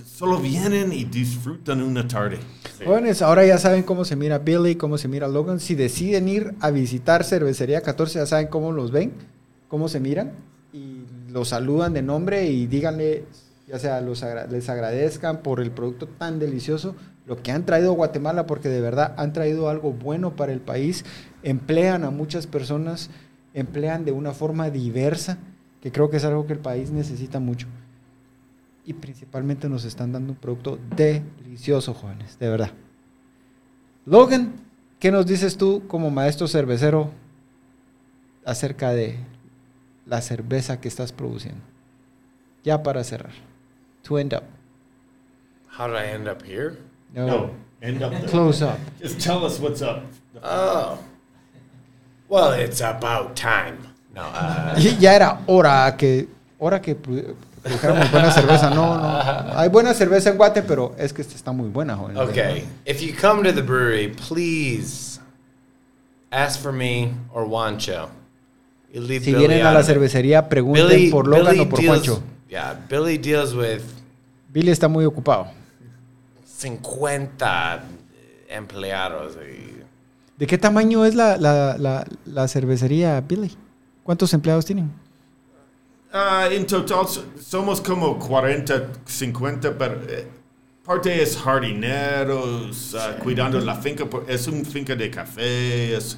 [0.04, 2.38] solo vienen y disfrutan una tarde.
[2.84, 5.58] Jóvenes, ahora ya saben cómo se mira Billy, cómo se mira Logan.
[5.58, 9.12] Si deciden ir a visitar Cervecería 14, ya saben cómo los ven,
[9.68, 10.32] cómo se miran
[10.74, 13.24] y los saludan de nombre y díganle,
[13.66, 16.94] ya sea los les agradezcan por el producto tan delicioso,
[17.26, 20.60] lo que han traído a Guatemala, porque de verdad han traído algo bueno para el
[20.60, 21.04] país,
[21.42, 23.10] emplean a muchas personas,
[23.54, 25.38] emplean de una forma diversa,
[25.80, 27.66] que creo que es algo que el país necesita mucho
[28.86, 32.70] y principalmente nos están dando un producto delicioso, jóvenes, de verdad.
[34.06, 34.54] Logan,
[35.00, 37.10] ¿qué nos dices tú como maestro cervecero
[38.44, 39.18] acerca de
[40.06, 41.60] la cerveza que estás produciendo?
[42.62, 43.32] Ya para cerrar.
[44.06, 44.44] To end up.
[45.68, 46.76] How did I end up here?
[47.14, 47.26] No.
[47.26, 47.50] No,
[47.82, 48.28] end up there.
[48.28, 48.78] Close up.
[49.00, 50.04] Just tell us what's up.
[50.42, 50.98] Oh.
[52.28, 53.78] Well, it's about time.
[54.14, 56.28] No, uh, Ya era hora que
[56.58, 58.70] hora que produ- produjéramos buena cerveza.
[58.70, 59.58] No, no.
[59.58, 62.18] Hay buena cerveza en Guate, pero es que esta está muy buena, jóvenes.
[62.28, 62.64] okay.
[62.84, 65.18] If you come to the brewery, please
[66.32, 68.08] ask for me or Wancho.
[68.92, 69.92] You leave Si Billy vienen a out la of it.
[69.94, 72.22] cervecería, pregunten Billy, por Logan Billy o por deals, Juancho.
[72.48, 73.82] Yeah, Billy deals with
[74.48, 75.48] Billy está muy ocupado.
[76.44, 77.84] 50
[78.48, 79.36] empleados.
[79.36, 79.76] y-
[80.38, 83.56] ¿De qué tamaño es la, la, la, la cervecería, Billy?
[84.02, 84.90] ¿Cuántos empleados tienen?
[86.12, 90.26] Ah, en total so- somos como 40, 50, pero eh,
[90.84, 96.16] parte es jardineros, ah, cuidando la finca, es un finca de café, es...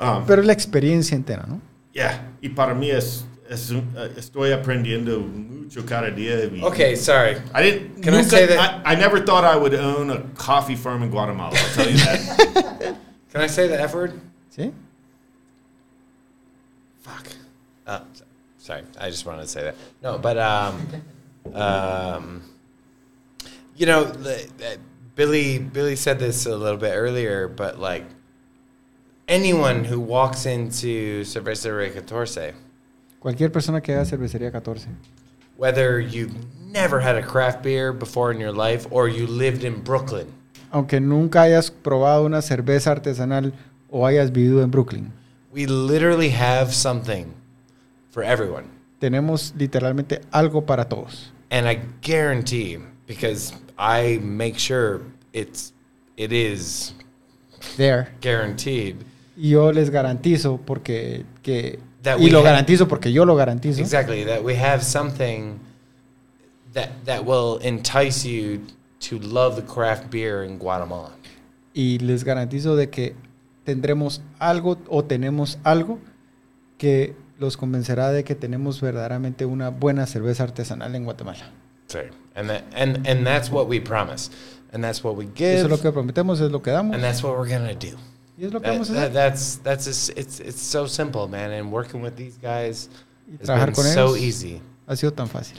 [0.00, 1.60] um, Pero es la experiencia entera, ¿no?
[1.92, 6.62] yeah, y para mí es, eh, estoy aprendiendo mucho cada día.
[6.62, 7.36] Okay, sorry.
[7.54, 8.02] I didn't.
[8.02, 11.10] Can I say that- I, I never thought I would own a coffee farm in
[11.10, 11.54] Guatemala.
[11.56, 12.96] I'll tell you that.
[13.32, 14.20] Can I say the F word?
[14.54, 14.72] ¿Sí?
[17.00, 17.26] Fuck.
[17.86, 18.00] Uh,
[18.58, 19.74] sorry, I just wanted to say that.
[20.02, 20.86] No, but um,
[21.54, 22.42] um,
[23.76, 24.78] you know, the- the-
[25.14, 28.04] Billy Billy said this a little bit earlier, but like
[29.28, 32.54] anyone who walks into Cervecería Catorce,
[33.22, 34.88] Cualquier persona que haga cervecería 14.
[35.56, 36.34] whether you've
[36.72, 40.26] never had a craft beer before in your life or you lived in Brooklyn,
[40.72, 43.52] Aunque nunca hayas probado una cerveza artesanal
[43.90, 45.12] o hayas vivido en Brooklyn,
[45.52, 47.26] we literally have something
[48.10, 48.64] for everyone.
[48.98, 51.30] tenemos literalmente algo para todos.
[51.50, 55.02] And I guarantee, because I make sure
[55.32, 55.72] it's
[56.16, 56.94] it is
[57.76, 58.08] There.
[58.20, 58.96] guaranteed.
[59.36, 63.80] Y yo les garantizo porque que That y we lo garantizo porque yo lo garantizo.
[63.80, 65.58] Exactly that we have something
[66.74, 68.60] that that will entice you
[69.08, 71.12] to love the craft beer in Guatemala.
[71.74, 73.14] Y les garantizo de que
[73.64, 75.98] tendremos algo o tenemos algo
[76.78, 81.50] que los convencerá de que tenemos verdaderamente una buena cerveza artesanal en Guatemala.
[81.86, 82.00] So,
[82.34, 84.30] and that and and that's what we promise,
[84.72, 87.02] and that's what we Eso give, es lo que prometemos, es lo que damos and
[87.04, 87.96] that's what we're gonna do.
[88.38, 89.12] Y es lo que That- vamos a that- hacer.
[89.12, 91.50] that's that's just, it's it's so simple, man.
[91.52, 92.88] And working with these guys
[93.28, 94.60] Y has trabajar been con so ellos easy.
[94.86, 95.58] ha sido tan fácil.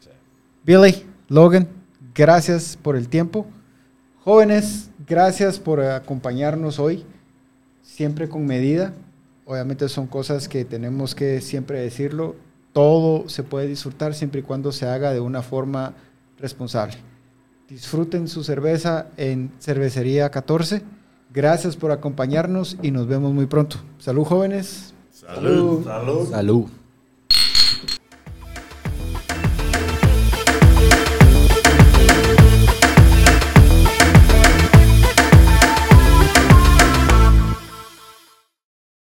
[0.00, 0.08] Sí.
[0.64, 1.68] Billy, Logan,
[2.14, 3.46] gracias por el tiempo.
[4.24, 7.04] Jóvenes, gracias por acompañarnos hoy,
[7.82, 8.92] siempre con medida.
[9.46, 12.36] Obviamente son cosas que tenemos que siempre decirlo.
[12.74, 15.94] Todo se puede disfrutar siempre y cuando se haga de una forma
[16.38, 16.94] responsable.
[17.68, 20.82] Disfruten su cerveza en Cervecería 14.
[21.30, 23.76] Gracias por acompañarnos y nos vemos muy pronto.
[23.98, 24.94] Salud jóvenes.
[25.12, 25.84] Salud.
[25.84, 26.30] Salud.
[26.30, 26.66] Salud.